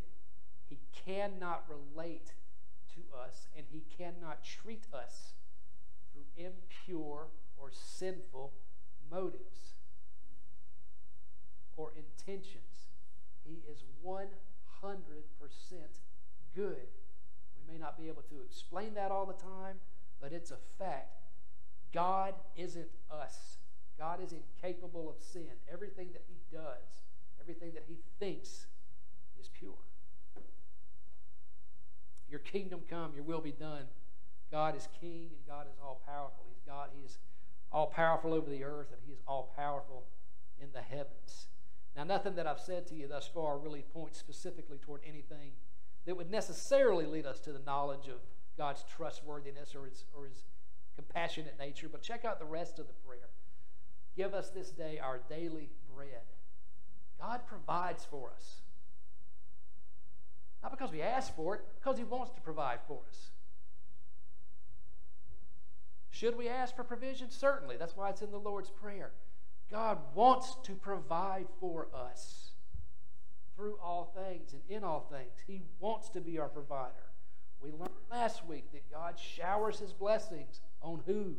He 0.68 0.78
cannot 1.06 1.64
relate 1.68 2.34
to 2.94 3.00
us, 3.18 3.48
and 3.56 3.66
he 3.70 3.82
cannot 3.96 4.44
treat 4.44 4.84
us 4.92 5.32
through 6.12 6.24
impure 6.36 7.28
or 7.56 7.70
sinful 7.72 8.52
motives 9.10 9.74
or 11.76 11.92
intentions. 11.96 12.88
He 13.44 13.62
is 13.70 13.82
100% 14.04 14.22
good. 16.54 16.76
We 17.56 17.72
may 17.72 17.78
not 17.78 17.98
be 17.98 18.08
able 18.08 18.22
to 18.22 18.40
explain 18.44 18.94
that 18.94 19.10
all 19.10 19.26
the 19.26 19.32
time, 19.32 19.76
but 20.20 20.32
it's 20.32 20.50
a 20.50 20.58
fact. 20.78 21.24
God 21.92 22.34
isn't 22.56 22.88
us. 23.10 23.56
God 23.98 24.20
is 24.22 24.32
incapable 24.32 25.10
of 25.10 25.22
sin. 25.22 25.48
Everything 25.70 26.08
that 26.12 26.22
he 26.28 26.36
does, 26.54 27.04
everything 27.40 27.72
that 27.74 27.84
he 27.88 27.96
thinks 28.18 28.66
is 29.40 29.48
pure. 29.48 29.74
Your 32.30 32.40
kingdom 32.40 32.80
come, 32.88 33.12
your 33.14 33.24
will 33.24 33.40
be 33.40 33.52
done. 33.52 33.84
God 34.50 34.76
is 34.76 34.88
king 35.00 35.30
and 35.34 35.46
God 35.46 35.66
is 35.66 35.78
all 35.82 36.00
powerful. 36.06 36.44
He's 36.48 36.62
God, 36.66 36.90
he 36.96 37.04
is 37.04 37.18
all 37.72 37.86
powerful 37.86 38.34
over 38.34 38.50
the 38.50 38.64
earth 38.64 38.88
and 38.92 39.00
he 39.06 39.12
is 39.12 39.20
all 39.26 39.52
powerful 39.56 40.04
in 40.60 40.68
the 40.72 40.82
heavens. 40.82 41.48
Now, 41.96 42.04
nothing 42.04 42.34
that 42.36 42.46
I've 42.46 42.60
said 42.60 42.86
to 42.88 42.94
you 42.94 43.08
thus 43.08 43.28
far 43.32 43.58
really 43.58 43.84
points 43.92 44.18
specifically 44.18 44.78
toward 44.78 45.02
anything 45.06 45.52
that 46.06 46.16
would 46.16 46.30
necessarily 46.30 47.06
lead 47.06 47.26
us 47.26 47.40
to 47.40 47.52
the 47.52 47.58
knowledge 47.60 48.08
of 48.08 48.20
God's 48.56 48.84
trustworthiness 48.94 49.74
or 49.74 49.86
his, 49.86 50.04
or 50.16 50.26
his 50.26 50.44
compassionate 50.96 51.56
nature. 51.58 51.88
But 51.90 52.02
check 52.02 52.24
out 52.24 52.38
the 52.38 52.44
rest 52.44 52.78
of 52.78 52.86
the 52.86 52.94
prayer. 53.06 53.30
Give 54.16 54.34
us 54.34 54.50
this 54.50 54.70
day 54.70 54.98
our 55.02 55.20
daily 55.28 55.70
bread. 55.94 56.22
God 57.20 57.40
provides 57.46 58.04
for 58.04 58.30
us. 58.34 58.62
Not 60.62 60.72
because 60.72 60.92
we 60.92 61.02
ask 61.02 61.34
for 61.34 61.54
it, 61.54 61.62
because 61.78 61.98
He 61.98 62.04
wants 62.04 62.32
to 62.32 62.40
provide 62.40 62.80
for 62.86 63.00
us. 63.08 63.30
Should 66.10 66.36
we 66.36 66.48
ask 66.48 66.76
for 66.76 66.84
provision? 66.84 67.30
Certainly. 67.30 67.76
That's 67.76 67.96
why 67.96 68.10
it's 68.10 68.22
in 68.22 68.30
the 68.30 68.38
Lord's 68.38 68.70
Prayer. 68.70 69.12
God 69.70 69.98
wants 70.14 70.56
to 70.64 70.74
provide 70.74 71.46
for 71.60 71.88
us 71.94 72.50
through 73.56 73.76
all 73.82 74.12
things 74.16 74.52
and 74.52 74.62
in 74.68 74.82
all 74.82 75.06
things. 75.12 75.32
He 75.46 75.62
wants 75.78 76.08
to 76.10 76.20
be 76.20 76.38
our 76.38 76.48
provider. 76.48 77.10
We 77.60 77.70
learned 77.72 77.90
last 78.10 78.46
week 78.46 78.72
that 78.72 78.90
God 78.90 79.18
showers 79.18 79.78
his 79.78 79.92
blessings 79.92 80.60
on 80.80 81.02
who? 81.06 81.36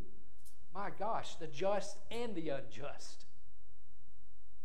My 0.73 0.89
gosh, 0.97 1.35
the 1.35 1.47
just 1.47 1.97
and 2.11 2.33
the 2.35 2.49
unjust. 2.49 3.25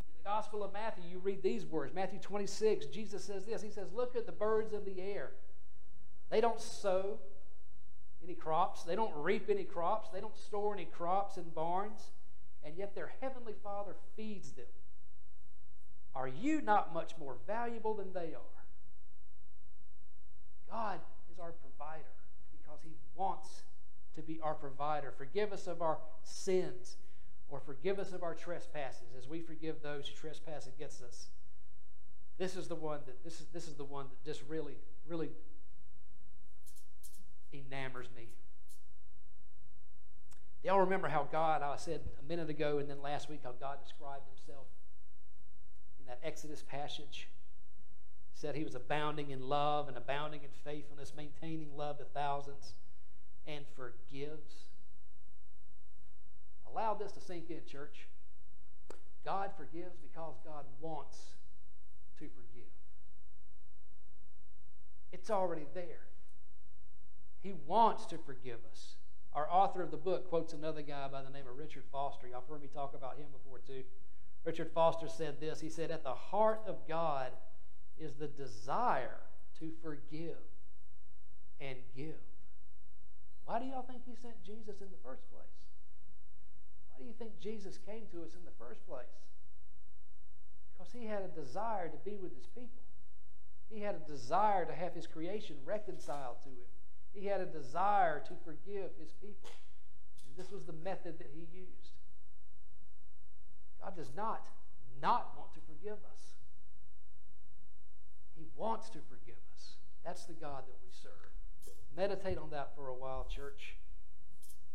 In 0.00 0.22
the 0.22 0.28
Gospel 0.28 0.62
of 0.62 0.72
Matthew, 0.72 1.04
you 1.10 1.18
read 1.18 1.42
these 1.42 1.66
words 1.66 1.94
Matthew 1.94 2.20
26, 2.20 2.86
Jesus 2.86 3.24
says 3.24 3.44
this 3.44 3.62
He 3.62 3.70
says, 3.70 3.88
Look 3.92 4.14
at 4.14 4.26
the 4.26 4.32
birds 4.32 4.72
of 4.72 4.84
the 4.84 5.00
air. 5.00 5.30
They 6.30 6.40
don't 6.40 6.60
sow 6.60 7.18
any 8.26 8.34
crops, 8.34 8.82
they 8.82 8.96
don't 8.96 9.14
reap 9.16 9.48
any 9.48 9.64
crops, 9.64 10.08
they 10.12 10.20
don't 10.20 10.36
store 10.36 10.74
any 10.74 10.84
crops 10.84 11.36
in 11.36 11.44
barns, 11.54 12.10
and 12.64 12.76
yet 12.76 12.94
their 12.94 13.12
heavenly 13.20 13.54
Father 13.62 13.94
feeds 14.16 14.52
them. 14.52 14.66
Are 16.14 16.28
you 16.28 16.60
not 16.60 16.92
much 16.92 17.12
more 17.18 17.36
valuable 17.46 17.94
than 17.94 18.12
they 18.12 18.34
are? 18.34 18.56
God 20.70 20.98
is 21.32 21.38
our 21.38 21.52
provider 21.52 22.04
because 22.52 22.80
He 22.82 22.92
wants 23.14 23.62
to 24.14 24.22
be 24.22 24.40
our 24.40 24.54
provider. 24.54 25.12
Forgive 25.16 25.52
us 25.52 25.66
of 25.66 25.82
our 25.82 25.98
sins 26.22 26.96
or 27.48 27.60
forgive 27.60 27.98
us 27.98 28.12
of 28.12 28.22
our 28.22 28.34
trespasses 28.34 29.14
as 29.16 29.28
we 29.28 29.40
forgive 29.40 29.76
those 29.82 30.08
who 30.08 30.14
trespass 30.14 30.66
against 30.66 31.02
us. 31.02 31.28
This 32.38 32.56
is 32.56 32.66
the 32.66 32.74
one 32.74 33.00
that 33.06 33.22
this 33.24 33.40
is 33.40 33.46
this 33.52 33.68
is 33.68 33.74
the 33.74 33.84
one 33.84 34.06
that 34.10 34.24
just 34.28 34.42
really, 34.48 34.76
really 35.06 35.30
enamors 37.52 38.08
me. 38.16 38.28
Do 40.62 40.68
y'all 40.68 40.80
remember 40.80 41.08
how 41.08 41.28
God, 41.30 41.62
I 41.62 41.76
said 41.76 42.00
a 42.18 42.28
minute 42.28 42.50
ago 42.50 42.78
and 42.78 42.90
then 42.90 43.00
last 43.00 43.30
week, 43.30 43.40
how 43.44 43.52
God 43.52 43.78
described 43.82 44.24
himself 44.28 44.66
in 46.00 46.06
that 46.06 46.18
Exodus 46.24 46.62
passage? 46.62 47.28
He 48.32 48.40
said 48.40 48.54
he 48.54 48.64
was 48.64 48.74
abounding 48.74 49.30
in 49.30 49.48
love 49.48 49.88
and 49.88 49.96
abounding 49.96 50.40
in 50.42 50.50
faithfulness, 50.64 51.12
maintaining 51.16 51.76
love 51.76 51.98
to 51.98 52.04
thousands, 52.04 52.74
and 53.46 53.64
forgives. 53.74 54.66
Allow 56.70 56.94
this 56.94 57.12
to 57.12 57.20
sink 57.20 57.50
in, 57.50 57.60
church. 57.70 58.08
God 59.24 59.50
forgives 59.56 59.96
because 60.02 60.34
God 60.44 60.64
wants 60.80 61.18
to 62.18 62.24
forgive. 62.24 62.66
It's 65.12 65.30
already 65.30 65.66
there. 65.74 66.06
He 67.46 67.54
wants 67.64 68.06
to 68.06 68.18
forgive 68.18 68.58
us. 68.72 68.96
Our 69.32 69.48
author 69.48 69.80
of 69.80 69.92
the 69.92 69.96
book 69.96 70.28
quotes 70.28 70.52
another 70.52 70.82
guy 70.82 71.06
by 71.06 71.22
the 71.22 71.30
name 71.30 71.44
of 71.48 71.56
Richard 71.56 71.84
Foster. 71.92 72.26
Y'all 72.26 72.42
heard 72.50 72.60
me 72.60 72.66
talk 72.66 72.92
about 72.92 73.18
him 73.18 73.26
before, 73.30 73.60
too. 73.60 73.84
Richard 74.42 74.72
Foster 74.74 75.06
said 75.06 75.38
this 75.38 75.60
He 75.60 75.70
said, 75.70 75.92
At 75.92 76.02
the 76.02 76.12
heart 76.12 76.62
of 76.66 76.88
God 76.88 77.30
is 78.00 78.14
the 78.14 78.26
desire 78.26 79.20
to 79.60 79.70
forgive 79.80 80.42
and 81.60 81.78
give. 81.96 82.18
Why 83.44 83.60
do 83.60 83.66
y'all 83.66 83.82
think 83.82 84.02
he 84.04 84.16
sent 84.16 84.42
Jesus 84.44 84.80
in 84.80 84.88
the 84.90 84.98
first 85.04 85.22
place? 85.30 85.46
Why 86.90 86.98
do 86.98 87.04
you 87.04 87.14
think 87.16 87.38
Jesus 87.40 87.78
came 87.86 88.06
to 88.10 88.24
us 88.24 88.34
in 88.34 88.44
the 88.44 88.58
first 88.58 88.84
place? 88.88 89.06
Because 90.76 90.92
he 90.92 91.06
had 91.06 91.22
a 91.22 91.28
desire 91.28 91.86
to 91.86 91.98
be 92.04 92.16
with 92.16 92.34
his 92.34 92.48
people. 92.48 92.82
He 93.70 93.82
had 93.82 93.94
a 93.94 94.10
desire 94.10 94.64
to 94.64 94.74
have 94.74 94.94
his 94.94 95.06
creation 95.06 95.54
reconciled 95.64 96.42
to 96.42 96.48
him. 96.48 96.66
He 97.18 97.26
had 97.26 97.40
a 97.40 97.46
desire 97.46 98.22
to 98.28 98.34
forgive 98.44 98.90
his 99.00 99.10
people. 99.20 99.50
And 100.28 100.36
this 100.36 100.52
was 100.52 100.64
the 100.64 100.74
method 100.84 101.18
that 101.18 101.30
he 101.34 101.48
used. 101.56 101.96
God 103.80 103.96
does 103.96 104.12
not 104.14 104.46
not 105.00 105.32
want 105.36 105.52
to 105.54 105.60
forgive 105.60 105.98
us. 106.12 106.32
He 108.36 108.46
wants 108.56 108.88
to 108.90 108.98
forgive 109.08 109.36
us. 109.54 109.76
That's 110.04 110.24
the 110.24 110.34
God 110.34 110.64
that 110.66 110.76
we 110.82 110.90
serve. 110.90 111.32
Meditate 111.96 112.38
on 112.38 112.50
that 112.50 112.74
for 112.76 112.88
a 112.88 112.94
while, 112.94 113.26
church. 113.28 113.76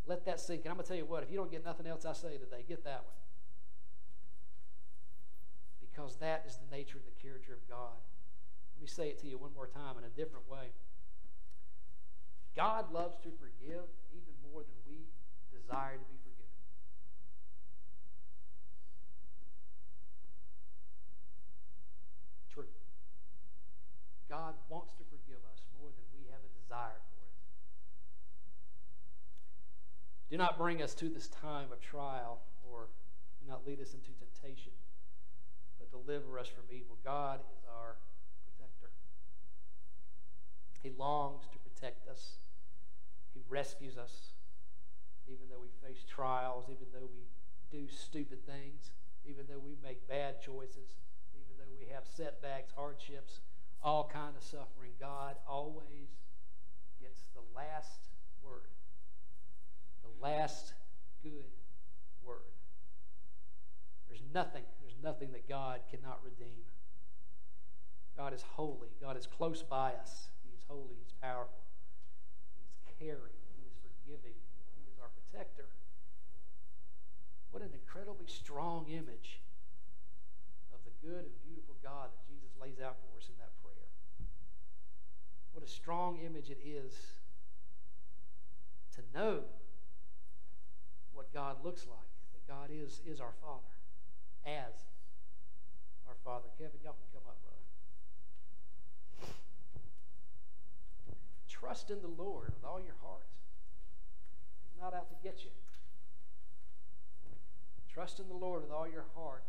Let 0.08 0.26
that 0.26 0.40
sink. 0.40 0.62
And 0.64 0.72
I'm 0.72 0.76
going 0.78 0.86
to 0.86 0.88
tell 0.88 0.98
you 0.98 1.06
what, 1.06 1.24
if 1.24 1.32
you 1.32 1.38
don't 1.38 1.52
get 1.52 1.64
nothing 1.64 1.86
else 1.86 2.06
I 2.06 2.14
say 2.14 2.38
today, 2.38 2.66
get 2.68 2.84
that 2.84 3.04
one. 3.06 3.22
Because 5.80 6.16
that 6.18 6.46
is 6.48 6.58
the 6.58 6.76
nature 6.76 6.98
and 6.98 7.06
the 7.06 7.22
character 7.22 7.54
of 7.54 7.68
God. 7.70 8.02
Let 8.76 8.82
me 8.82 8.88
say 8.88 9.10
it 9.10 9.20
to 9.22 9.28
you 9.28 9.38
one 9.38 9.54
more 9.54 9.68
time 9.68 9.98
in 9.98 10.04
a 10.04 10.10
different 10.10 10.50
way. 10.50 10.74
God 12.56 12.92
loves 12.92 13.16
to 13.24 13.30
forgive 13.40 13.88
even 14.12 14.34
more 14.52 14.62
than 14.62 14.76
we 14.88 15.08
desire 15.56 15.96
to 15.96 16.06
be 16.12 16.20
forgiven. 16.20 16.60
True. 22.54 22.72
God 24.28 24.56
wants 24.70 24.94
to 24.96 25.04
forgive 25.08 25.40
us 25.54 25.64
more 25.80 25.90
than 25.96 26.04
we 26.12 26.28
have 26.30 26.44
a 26.44 26.52
desire 26.60 27.00
for 27.00 27.24
it. 27.24 27.40
Do 30.30 30.38
not 30.38 30.58
bring 30.58 30.82
us 30.82 30.94
to 30.96 31.08
this 31.08 31.28
time 31.28 31.72
of 31.72 31.80
trial 31.80 32.42
or 32.70 32.88
do 33.42 33.50
not 33.50 33.66
lead 33.66 33.80
us 33.80 33.94
into 33.94 34.12
temptation, 34.20 34.72
but 35.80 35.90
deliver 35.90 36.38
us 36.38 36.48
from 36.48 36.64
evil. 36.70 36.98
God 37.04 37.40
is 37.40 37.64
our 37.68 37.96
protector. 38.46 38.92
He 40.84 40.92
longs 40.98 41.48
to 41.52 41.61
protect 41.82 42.08
us. 42.08 42.38
He 43.34 43.42
rescues 43.50 43.98
us, 43.98 44.34
even 45.28 45.46
though 45.50 45.62
we 45.62 45.70
face 45.88 46.04
trials, 46.08 46.66
even 46.70 46.86
though 46.94 47.10
we 47.12 47.26
do 47.72 47.88
stupid 47.88 48.46
things, 48.46 48.92
even 49.26 49.46
though 49.50 49.60
we 49.60 49.76
make 49.84 50.08
bad 50.08 50.42
choices, 50.42 50.94
even 51.34 51.58
though 51.58 51.72
we 51.80 51.92
have 51.94 52.04
setbacks, 52.06 52.72
hardships, 52.76 53.40
all 53.84 54.10
kind 54.12 54.36
of 54.36 54.44
suffering. 54.44 54.92
God 55.00 55.38
always 55.48 56.10
gets 57.02 57.22
the 57.34 57.42
last 57.56 58.10
word, 58.44 58.70
the 60.04 60.24
last 60.24 60.74
good 61.24 61.50
word. 62.24 62.54
There's 64.08 64.22
nothing, 64.34 64.64
there's 64.82 64.98
nothing 65.02 65.32
that 65.32 65.50
God 65.50 65.80
cannot 65.90 66.20
redeem. 66.24 66.62
God 68.16 68.34
is 68.34 68.44
holy. 68.44 68.90
God 69.02 69.18
is 69.18 69.26
close 69.26 69.64
by 69.64 69.94
us. 69.94 70.28
He 70.44 70.54
is 70.54 70.62
holy. 70.68 70.96
He's 71.02 71.14
powerful 71.22 71.61
caring. 73.02 73.34
He 73.58 73.66
is 73.66 73.74
forgiving. 73.82 74.38
He 74.78 74.86
is 74.86 75.02
our 75.02 75.10
protector. 75.10 75.66
What 77.50 77.66
an 77.66 77.74
incredibly 77.74 78.30
strong 78.30 78.86
image 78.88 79.42
of 80.70 80.80
the 80.86 80.94
good 81.02 81.26
and 81.26 81.36
beautiful 81.42 81.76
God 81.82 82.14
that 82.14 82.22
Jesus 82.30 82.54
lays 82.62 82.78
out 82.78 83.02
for 83.02 83.18
us 83.18 83.26
in 83.26 83.36
that 83.42 83.52
prayer. 83.66 83.90
What 85.52 85.66
a 85.66 85.68
strong 85.68 86.22
image 86.22 86.50
it 86.54 86.62
is 86.64 86.94
to 88.96 89.02
know 89.18 89.42
what 91.14 91.34
God 91.34 91.58
looks 91.64 91.88
like, 91.90 92.12
that 92.32 92.48
God 92.48 92.70
is, 92.72 93.02
is 93.06 93.20
our 93.20 93.34
Father, 93.42 93.74
as 94.46 94.88
our 96.08 96.16
Father. 96.24 96.48
Kevin, 96.58 96.80
y'all 96.84 96.94
can 96.94 97.20
come 97.20 97.28
up, 97.28 97.36
brother. 97.44 97.51
Trust 101.62 101.92
in 101.92 102.02
the 102.02 102.10
Lord 102.10 102.50
with 102.56 102.66
all 102.66 102.80
your 102.82 102.98
heart. 103.06 103.30
He's 104.66 104.82
not 104.82 104.96
out 104.96 105.10
to 105.10 105.16
get 105.24 105.46
you. 105.46 105.52
Trust 107.94 108.20
in 108.20 108.28
the 108.28 108.34
Lord 108.34 108.64
with 108.64 108.72
all 108.72 108.88
your 108.88 109.06
heart. 109.16 109.44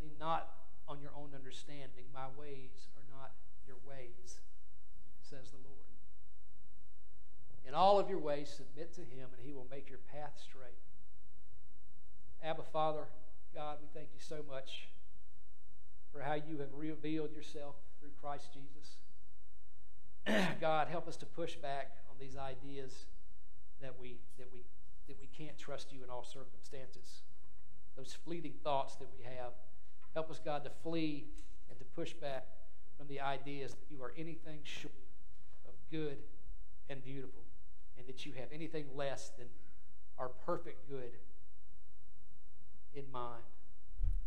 Lean 0.00 0.12
not 0.18 0.48
on 0.88 1.00
your 1.02 1.10
own 1.14 1.30
understanding. 1.34 2.08
My 2.12 2.32
ways 2.40 2.88
are 2.96 3.04
not 3.20 3.32
your 3.66 3.76
ways, 3.86 4.40
says 5.20 5.50
the 5.50 5.60
Lord. 5.68 5.74
In 7.68 7.74
all 7.74 7.98
of 7.98 8.08
your 8.08 8.18
ways, 8.18 8.48
submit 8.48 8.94
to 8.94 9.00
Him, 9.00 9.28
and 9.36 9.44
He 9.44 9.52
will 9.52 9.66
make 9.70 9.90
your 9.90 10.00
path 10.10 10.40
straight. 10.40 10.80
Abba, 12.42 12.62
Father, 12.72 13.04
God, 13.54 13.78
we 13.80 13.88
thank 13.92 14.08
you 14.14 14.20
so 14.20 14.44
much 14.50 14.88
for 16.12 16.20
how 16.20 16.34
you 16.34 16.58
have 16.58 16.72
revealed 16.74 17.32
yourself 17.32 17.74
through 18.00 18.10
Christ 18.20 18.48
Jesus. 18.54 18.96
God, 20.60 20.88
help 20.88 21.06
us 21.08 21.16
to 21.18 21.26
push 21.26 21.56
back 21.56 21.92
on 22.10 22.16
these 22.18 22.36
ideas 22.36 23.06
that 23.80 23.94
we, 24.00 24.18
that, 24.38 24.48
we, 24.52 24.60
that 25.08 25.16
we 25.20 25.26
can't 25.26 25.58
trust 25.58 25.92
you 25.92 26.02
in 26.02 26.10
all 26.10 26.24
circumstances. 26.24 27.22
Those 27.96 28.16
fleeting 28.24 28.54
thoughts 28.62 28.96
that 28.96 29.08
we 29.16 29.24
have. 29.24 29.52
Help 30.14 30.30
us, 30.30 30.40
God, 30.44 30.64
to 30.64 30.70
flee 30.82 31.26
and 31.68 31.78
to 31.78 31.84
push 31.84 32.12
back 32.14 32.46
from 32.96 33.08
the 33.08 33.20
ideas 33.20 33.72
that 33.72 33.90
you 33.90 34.02
are 34.02 34.12
anything 34.16 34.60
short 34.62 34.94
of 35.66 35.74
good 35.90 36.16
and 36.88 37.04
beautiful, 37.04 37.42
and 37.98 38.06
that 38.06 38.24
you 38.24 38.32
have 38.32 38.48
anything 38.52 38.84
less 38.94 39.32
than 39.38 39.46
our 40.18 40.28
perfect 40.28 40.88
good 40.88 41.12
in 42.94 43.04
mind 43.10 43.42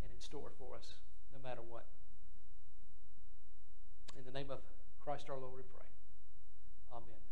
and 0.02 0.12
in 0.12 0.20
store 0.20 0.50
for 0.58 0.76
us, 0.76 0.94
no 1.32 1.48
matter 1.48 1.62
what. 1.68 1.86
In 4.18 4.24
the 4.24 4.32
name 4.32 4.50
of 4.50 4.58
Christ 5.00 5.30
our 5.30 5.38
Lord, 5.38 5.54
we 5.56 5.62
pray. 5.62 5.87
Amen. 6.90 7.27